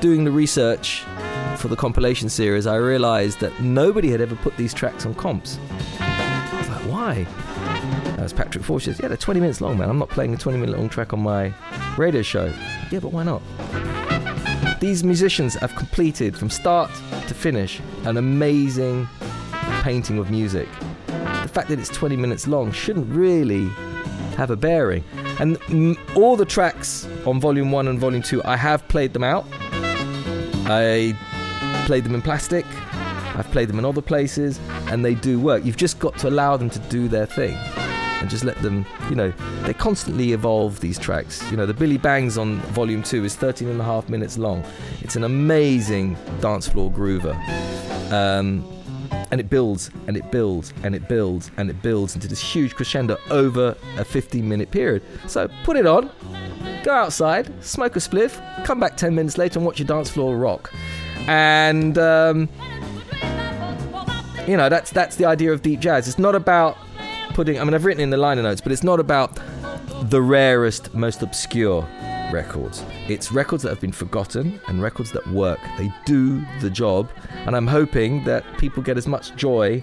Doing 0.00 0.22
the 0.22 0.30
research 0.30 1.02
for 1.56 1.66
the 1.66 1.76
compilation 1.76 2.28
series, 2.28 2.68
I 2.68 2.76
realised 2.76 3.40
that 3.40 3.60
nobody 3.60 4.10
had 4.10 4.20
ever 4.20 4.36
put 4.36 4.56
these 4.56 4.72
tracks 4.72 5.06
on 5.06 5.14
comps. 5.16 5.58
I 5.98 6.56
was 6.56 6.68
like, 6.68 6.88
why? 6.88 7.24
That 8.14 8.22
was 8.22 8.32
Patrick 8.32 8.62
Forge's. 8.62 9.00
Yeah, 9.00 9.08
they're 9.08 9.16
20 9.16 9.40
minutes 9.40 9.60
long, 9.60 9.76
man. 9.76 9.90
I'm 9.90 9.98
not 9.98 10.08
playing 10.08 10.34
a 10.34 10.36
20 10.36 10.56
minute 10.56 10.78
long 10.78 10.88
track 10.88 11.12
on 11.12 11.20
my 11.20 11.52
radio 11.96 12.22
show. 12.22 12.52
Yeah, 12.90 13.00
but 13.00 13.12
why 13.12 13.22
not? 13.22 13.42
These 14.80 15.04
musicians 15.04 15.54
have 15.54 15.74
completed 15.76 16.36
from 16.36 16.50
start 16.50 16.90
to 17.28 17.34
finish 17.34 17.80
an 18.04 18.16
amazing 18.16 19.08
painting 19.82 20.18
of 20.18 20.30
music. 20.30 20.68
The 21.06 21.50
fact 21.52 21.68
that 21.68 21.78
it's 21.78 21.88
20 21.90 22.16
minutes 22.16 22.46
long 22.46 22.72
shouldn't 22.72 23.08
really 23.14 23.68
have 24.36 24.50
a 24.50 24.56
bearing. 24.56 25.04
And 25.38 25.98
all 26.16 26.36
the 26.36 26.44
tracks 26.44 27.06
on 27.26 27.40
Volume 27.40 27.70
1 27.70 27.88
and 27.88 27.98
Volume 27.98 28.22
2, 28.22 28.42
I 28.44 28.56
have 28.56 28.86
played 28.88 29.12
them 29.12 29.24
out. 29.24 29.46
I 30.64 31.16
played 31.86 32.04
them 32.04 32.14
in 32.14 32.22
plastic, 32.22 32.64
I've 33.36 33.50
played 33.50 33.68
them 33.68 33.78
in 33.78 33.84
other 33.84 34.02
places, 34.02 34.60
and 34.86 35.04
they 35.04 35.14
do 35.14 35.40
work. 35.40 35.64
You've 35.64 35.76
just 35.76 35.98
got 35.98 36.16
to 36.18 36.28
allow 36.28 36.56
them 36.56 36.70
to 36.70 36.78
do 36.78 37.08
their 37.08 37.26
thing 37.26 37.58
and 38.22 38.30
just 38.30 38.44
let 38.44 38.56
them, 38.62 38.86
you 39.10 39.16
know, 39.16 39.32
they 39.64 39.74
constantly 39.74 40.32
evolve 40.32 40.78
these 40.78 40.96
tracks. 40.96 41.42
You 41.50 41.56
know, 41.56 41.66
the 41.66 41.74
Billy 41.74 41.98
Bang's 41.98 42.38
on 42.38 42.60
Volume 42.70 43.02
2 43.02 43.24
is 43.24 43.34
13 43.34 43.68
and 43.68 43.80
a 43.80 43.84
half 43.84 44.08
minutes 44.08 44.38
long. 44.38 44.64
It's 45.00 45.16
an 45.16 45.24
amazing 45.24 46.16
dance 46.40 46.68
floor 46.68 46.90
groover. 46.90 47.34
Um, 48.12 48.64
and 49.32 49.40
it 49.40 49.50
builds 49.50 49.90
and 50.06 50.16
it 50.16 50.30
builds 50.30 50.72
and 50.84 50.94
it 50.94 51.08
builds 51.08 51.50
and 51.56 51.68
it 51.68 51.82
builds 51.82 52.14
into 52.14 52.28
this 52.28 52.40
huge 52.40 52.76
crescendo 52.76 53.18
over 53.30 53.76
a 53.96 54.04
15 54.04 54.48
minute 54.48 54.70
period. 54.70 55.02
So 55.26 55.48
put 55.64 55.76
it 55.76 55.86
on, 55.86 56.08
go 56.84 56.92
outside, 56.92 57.50
smoke 57.64 57.96
a 57.96 57.98
spliff, 57.98 58.40
come 58.64 58.78
back 58.78 58.96
10 58.96 59.14
minutes 59.16 59.36
later 59.36 59.58
and 59.58 59.66
watch 59.66 59.80
your 59.80 59.88
dance 59.88 60.10
floor 60.10 60.36
rock. 60.36 60.72
And, 61.26 61.98
um, 61.98 62.48
you 64.46 64.56
know, 64.56 64.68
that's, 64.68 64.92
that's 64.92 65.16
the 65.16 65.24
idea 65.24 65.52
of 65.52 65.62
deep 65.62 65.80
jazz. 65.80 66.06
It's 66.06 66.20
not 66.20 66.36
about 66.36 66.76
putting, 67.32 67.60
I 67.60 67.64
mean, 67.64 67.74
I've 67.74 67.84
written 67.84 68.02
in 68.02 68.10
the 68.10 68.16
liner 68.16 68.42
notes, 68.42 68.60
but 68.60 68.72
it's 68.72 68.82
not 68.82 69.00
about 69.00 69.38
the 70.10 70.20
rarest, 70.20 70.94
most 70.94 71.22
obscure 71.22 71.86
records. 72.32 72.84
It's 73.08 73.30
records 73.30 73.62
that 73.62 73.70
have 73.70 73.80
been 73.80 73.92
forgotten 73.92 74.60
and 74.68 74.82
records 74.82 75.12
that 75.12 75.26
work. 75.28 75.60
They 75.78 75.92
do 76.04 76.44
the 76.60 76.70
job, 76.70 77.10
and 77.46 77.54
I'm 77.54 77.66
hoping 77.66 78.24
that 78.24 78.44
people 78.58 78.82
get 78.82 78.96
as 78.96 79.06
much 79.06 79.34
joy 79.36 79.82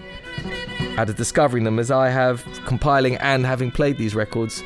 out 0.96 1.08
of 1.08 1.16
discovering 1.16 1.64
them 1.64 1.78
as 1.78 1.90
I 1.90 2.08
have 2.08 2.44
compiling 2.66 3.16
and 3.16 3.46
having 3.46 3.70
played 3.70 3.96
these 3.98 4.14
records 4.14 4.62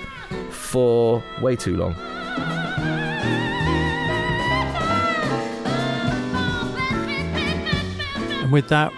for 0.51 1.23
way 1.41 1.57
too 1.57 1.77
long. 1.77 1.95
And 8.43 8.53
with 8.53 8.69
that, 8.69 8.93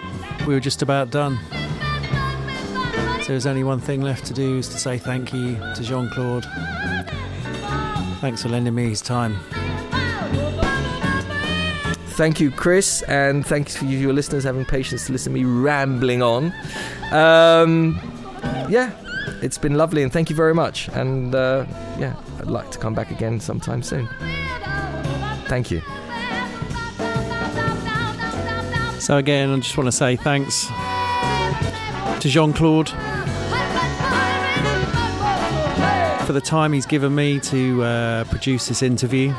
we 0.47 0.53
were 0.53 0.59
just 0.59 0.81
about 0.81 1.11
done. 1.11 1.39
So 3.27 3.33
there's 3.33 3.45
only 3.45 3.65
one 3.65 3.81
thing 3.81 3.99
left 3.99 4.25
to 4.27 4.33
do 4.33 4.59
is 4.59 4.69
to 4.69 4.77
say 4.77 4.97
thank 4.97 5.33
you 5.33 5.57
to 5.75 5.83
Jean 5.83 6.09
Claude. 6.09 6.45
Thanks 8.21 8.41
for 8.41 8.47
lending 8.47 8.73
me 8.73 8.87
his 8.87 9.01
time. 9.01 9.37
Thank 12.11 12.39
you, 12.39 12.51
Chris, 12.51 13.01
and 13.01 13.45
thanks 13.45 13.75
for 13.75 13.83
you, 13.83 13.97
your 13.97 14.13
listeners, 14.13 14.45
having 14.45 14.63
patience 14.63 15.07
to 15.07 15.11
listen 15.11 15.33
to 15.33 15.39
me 15.39 15.43
rambling 15.43 16.21
on. 16.21 16.53
Um, 17.11 17.99
yeah, 18.69 18.91
it's 19.41 19.57
been 19.57 19.75
lovely, 19.75 20.03
and 20.03 20.13
thank 20.13 20.29
you 20.29 20.35
very 20.37 20.53
much. 20.53 20.87
And 20.93 21.35
uh, 21.35 21.65
yeah, 21.99 22.15
I'd 22.39 22.47
like 22.47 22.71
to 22.71 22.79
come 22.79 22.93
back 22.93 23.11
again 23.11 23.41
sometime 23.41 23.83
soon. 23.83 24.07
Thank 25.47 25.69
you. 25.69 25.81
So 29.01 29.17
again, 29.17 29.49
I 29.49 29.57
just 29.57 29.77
want 29.77 29.87
to 29.87 29.91
say 29.91 30.15
thanks 30.15 30.71
to 32.19 32.29
Jean 32.29 32.51
Claude 32.53 32.89
for 36.25 36.33
the 36.33 36.41
time 36.41 36.73
he's 36.73 36.85
given 36.85 37.13
me 37.13 37.39
to 37.39 37.83
uh, 37.83 38.23
produce 38.25 38.67
this 38.67 38.81
interview 38.81 39.31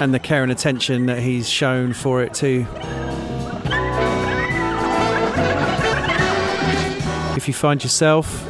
and 0.00 0.14
the 0.14 0.18
care 0.18 0.42
and 0.42 0.52
attention 0.52 1.06
that 1.06 1.20
he's 1.20 1.48
shown 1.48 1.92
for 1.92 2.22
it 2.22 2.34
too. 2.34 2.66
If 7.36 7.48
you 7.48 7.54
find 7.54 7.82
yourself 7.82 8.44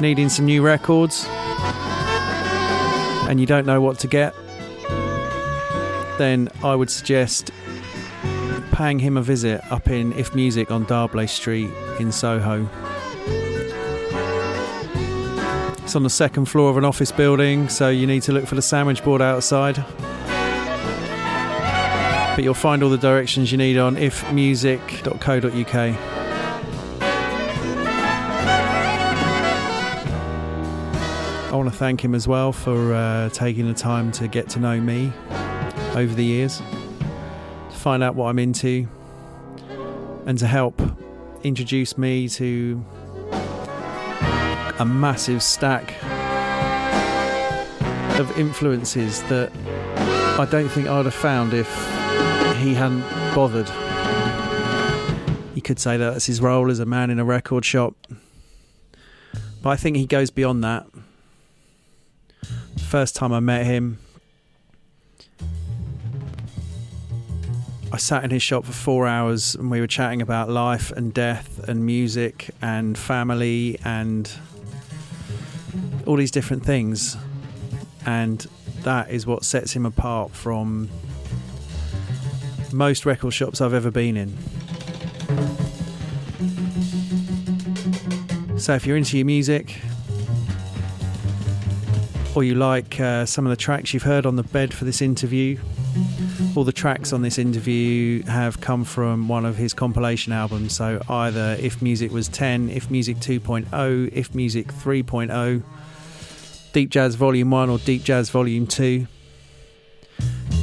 needing 0.00 0.28
some 0.28 0.46
new 0.46 0.62
records 0.62 1.26
and 3.28 3.38
you 3.38 3.46
don't 3.46 3.66
know 3.66 3.80
what 3.80 3.98
to 4.00 4.06
get, 4.06 4.34
then 6.18 6.48
I 6.62 6.74
would 6.74 6.90
suggest 6.90 7.50
paying 8.80 8.98
him 8.98 9.18
a 9.18 9.22
visit 9.22 9.60
up 9.70 9.90
in 9.90 10.10
If 10.14 10.34
Music 10.34 10.70
on 10.70 10.84
D'Arblay 10.84 11.28
Street 11.28 11.68
in 11.98 12.10
Soho. 12.10 12.66
It's 15.84 15.94
on 15.94 16.02
the 16.02 16.08
second 16.08 16.46
floor 16.46 16.70
of 16.70 16.78
an 16.78 16.86
office 16.86 17.12
building, 17.12 17.68
so 17.68 17.90
you 17.90 18.06
need 18.06 18.22
to 18.22 18.32
look 18.32 18.46
for 18.46 18.54
the 18.54 18.62
sandwich 18.62 19.04
board 19.04 19.20
outside. 19.20 19.84
But 22.34 22.42
you'll 22.42 22.54
find 22.54 22.82
all 22.82 22.88
the 22.88 22.96
directions 22.96 23.52
you 23.52 23.58
need 23.58 23.76
on 23.76 23.96
ifmusic.co.uk. 23.96 25.74
I 31.52 31.54
want 31.54 31.70
to 31.70 31.76
thank 31.76 32.02
him 32.02 32.14
as 32.14 32.26
well 32.26 32.50
for 32.50 32.94
uh, 32.94 33.28
taking 33.28 33.68
the 33.68 33.74
time 33.74 34.10
to 34.12 34.26
get 34.26 34.48
to 34.48 34.58
know 34.58 34.80
me 34.80 35.12
over 35.94 36.14
the 36.14 36.24
years, 36.24 36.62
find 37.80 38.02
out 38.02 38.14
what 38.14 38.26
I'm 38.26 38.38
into, 38.38 38.86
and 40.26 40.36
to 40.38 40.46
help 40.46 40.80
introduce 41.42 41.96
me 41.96 42.28
to 42.28 42.84
a 44.78 44.84
massive 44.84 45.42
stack 45.42 45.94
of 48.20 48.38
influences 48.38 49.22
that 49.24 49.50
I 50.38 50.46
don't 50.50 50.68
think 50.68 50.88
I'd 50.88 51.06
have 51.06 51.14
found 51.14 51.54
if 51.54 51.68
he 52.58 52.74
hadn't 52.74 53.00
bothered. 53.34 53.68
You 55.54 55.62
could 55.62 55.78
say 55.78 55.96
that 55.96 56.10
that's 56.12 56.26
his 56.26 56.42
role 56.42 56.70
as 56.70 56.80
a 56.80 56.86
man 56.86 57.08
in 57.08 57.18
a 57.18 57.24
record 57.24 57.64
shop, 57.64 57.94
but 59.62 59.70
I 59.70 59.76
think 59.76 59.96
he 59.96 60.06
goes 60.06 60.30
beyond 60.30 60.62
that. 60.64 60.86
First 62.78 63.16
time 63.16 63.32
I 63.32 63.40
met 63.40 63.64
him, 63.64 63.98
I 67.92 67.96
sat 67.96 68.22
in 68.22 68.30
his 68.30 68.42
shop 68.42 68.64
for 68.64 68.72
four 68.72 69.08
hours 69.08 69.56
and 69.56 69.70
we 69.70 69.80
were 69.80 69.88
chatting 69.88 70.22
about 70.22 70.48
life 70.48 70.92
and 70.92 71.12
death 71.12 71.68
and 71.68 71.84
music 71.84 72.50
and 72.62 72.96
family 72.96 73.78
and 73.84 74.30
all 76.06 76.16
these 76.16 76.30
different 76.30 76.64
things. 76.64 77.16
And 78.06 78.46
that 78.82 79.10
is 79.10 79.26
what 79.26 79.44
sets 79.44 79.72
him 79.72 79.84
apart 79.86 80.30
from 80.30 80.88
most 82.72 83.04
record 83.04 83.32
shops 83.32 83.60
I've 83.60 83.74
ever 83.74 83.90
been 83.90 84.16
in. 84.16 84.36
So 88.58 88.74
if 88.74 88.86
you're 88.86 88.96
into 88.96 89.16
your 89.16 89.26
music, 89.26 89.80
or 92.34 92.44
you 92.44 92.54
like 92.54 93.00
uh, 93.00 93.26
some 93.26 93.44
of 93.46 93.50
the 93.50 93.56
tracks 93.56 93.92
you've 93.92 94.04
heard 94.04 94.26
on 94.26 94.36
the 94.36 94.42
bed 94.44 94.72
for 94.72 94.84
this 94.84 95.02
interview, 95.02 95.58
all 96.56 96.64
the 96.64 96.72
tracks 96.72 97.12
on 97.12 97.22
this 97.22 97.38
interview 97.38 98.22
have 98.24 98.60
come 98.60 98.84
from 98.84 99.28
one 99.28 99.44
of 99.44 99.56
his 99.56 99.72
compilation 99.72 100.32
albums. 100.32 100.74
So 100.74 101.00
either 101.08 101.56
If 101.60 101.80
Music 101.80 102.12
Was 102.12 102.28
10, 102.28 102.70
If 102.70 102.90
Music 102.90 103.16
2.0, 103.18 104.12
If 104.12 104.34
Music 104.34 104.68
3.0, 104.68 105.62
Deep 106.72 106.90
Jazz 106.90 107.14
Volume 107.14 107.50
1 107.50 107.70
or 107.70 107.78
Deep 107.78 108.02
Jazz 108.02 108.30
Volume 108.30 108.66
2. 108.66 109.06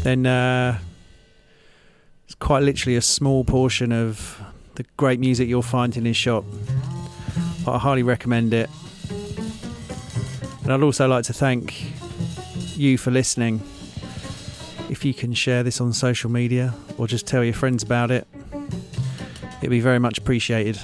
Then 0.03 0.25
uh, 0.25 0.79
it's 2.25 2.35
quite 2.35 2.63
literally 2.63 2.95
a 2.95 3.01
small 3.01 3.43
portion 3.43 3.91
of 3.91 4.41
the 4.75 4.85
great 4.97 5.19
music 5.19 5.49
you'll 5.49 5.61
find 5.61 5.95
in 5.97 6.05
his 6.05 6.17
shop. 6.17 6.45
But 7.65 7.75
I 7.75 7.79
highly 7.79 8.03
recommend 8.03 8.53
it. 8.53 8.69
And 10.63 10.73
I'd 10.73 10.83
also 10.83 11.07
like 11.07 11.23
to 11.25 11.33
thank 11.33 11.93
you 12.77 12.97
for 12.97 13.11
listening. 13.11 13.61
If 14.89 15.03
you 15.03 15.13
can 15.13 15.33
share 15.33 15.63
this 15.63 15.81
on 15.81 15.91
social 15.93 16.29
media 16.29 16.73
or 16.97 17.07
just 17.07 17.27
tell 17.27 17.43
your 17.43 17.53
friends 17.53 17.83
about 17.83 18.09
it, 18.09 18.27
it'd 19.59 19.69
be 19.69 19.81
very 19.81 19.99
much 19.99 20.17
appreciated. 20.17 20.79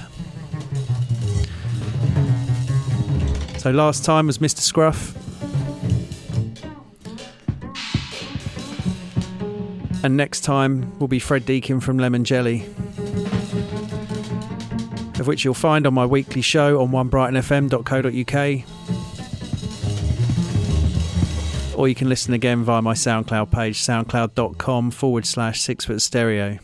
So 3.58 3.70
last 3.70 4.04
time 4.04 4.26
was 4.26 4.38
Mr. 4.38 4.58
Scruff. 4.58 5.16
And 10.04 10.18
next 10.18 10.42
time 10.42 10.98
will 10.98 11.08
be 11.08 11.18
Fred 11.18 11.46
Deakin 11.46 11.80
from 11.80 11.96
Lemon 11.98 12.24
Jelly, 12.24 12.66
of 15.18 15.26
which 15.26 15.46
you'll 15.46 15.54
find 15.54 15.86
on 15.86 15.94
my 15.94 16.04
weekly 16.04 16.42
show 16.42 16.82
on 16.82 16.90
onebrightonfm.co.uk. 16.90 18.83
Or 21.76 21.88
you 21.88 21.94
can 21.94 22.08
listen 22.08 22.34
again 22.34 22.64
via 22.64 22.80
my 22.80 22.94
SoundCloud 22.94 23.50
page, 23.50 23.80
soundcloud.com 23.82 24.90
forward 24.90 25.26
slash 25.26 25.60
six 25.60 25.84
foot 25.84 26.00
stereo. 26.00 26.58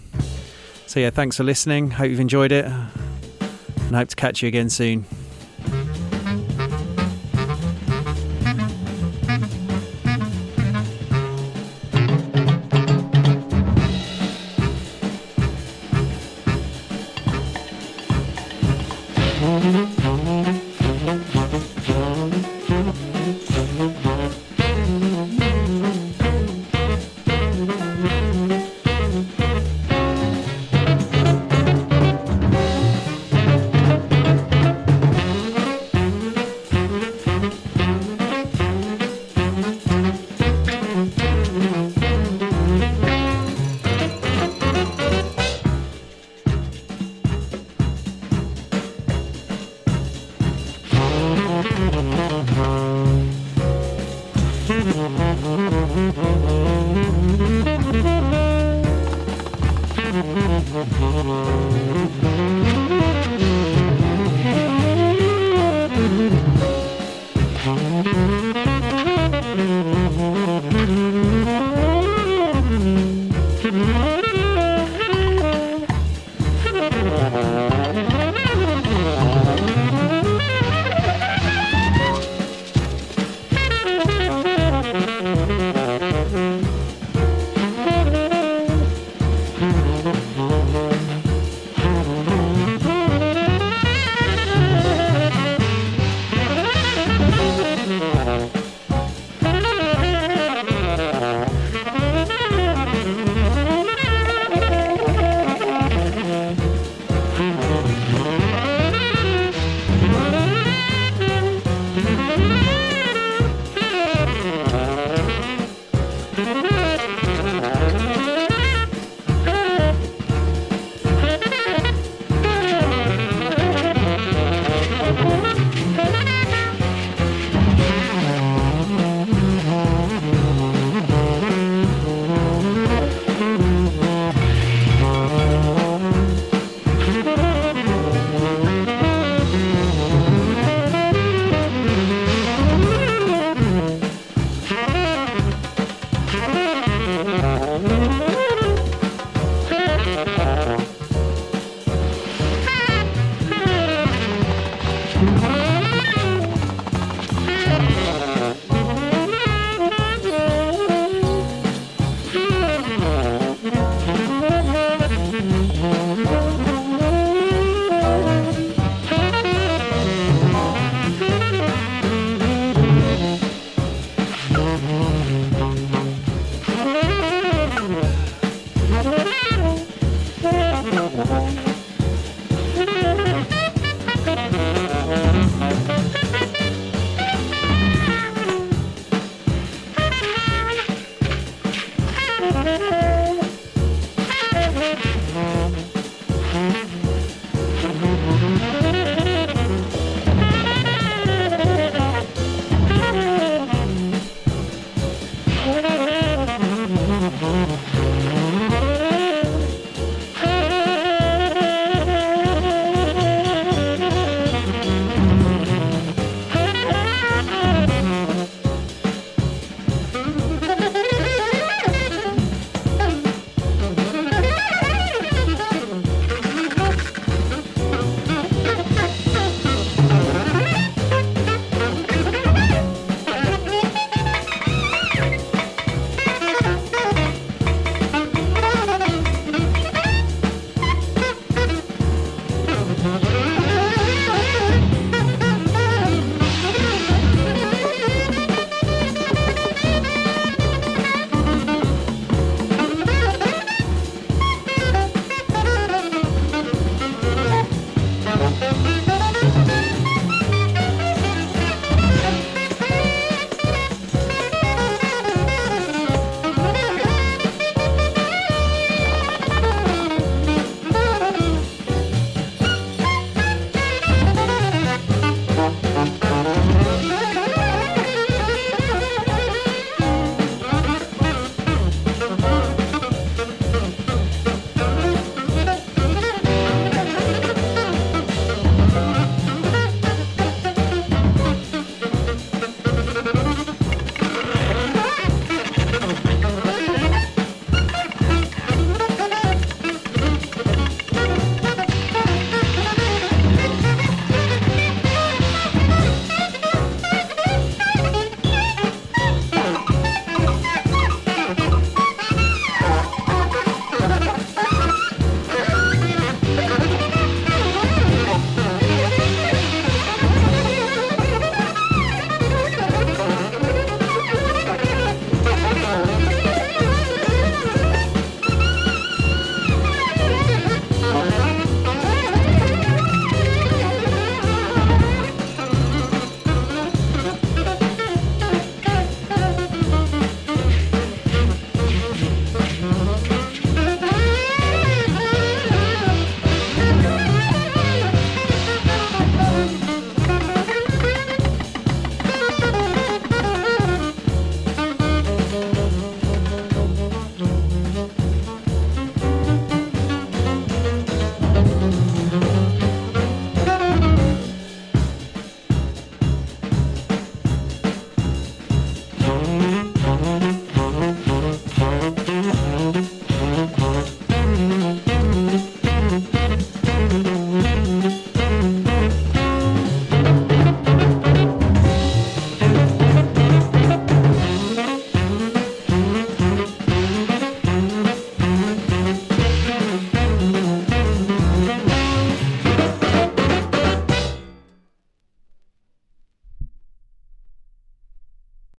So, 0.87 1.01
yeah, 1.01 1.11
thanks 1.11 1.37
for 1.37 1.45
listening. 1.45 1.91
Hope 1.91 2.11
you've 2.11 2.21
enjoyed 2.21 2.53
it 2.53 2.65
and 2.65 3.97
hope 3.97 4.09
to 4.09 4.17
catch 4.17 4.43
you 4.43 4.49
again 4.49 4.71
soon. 4.71 5.05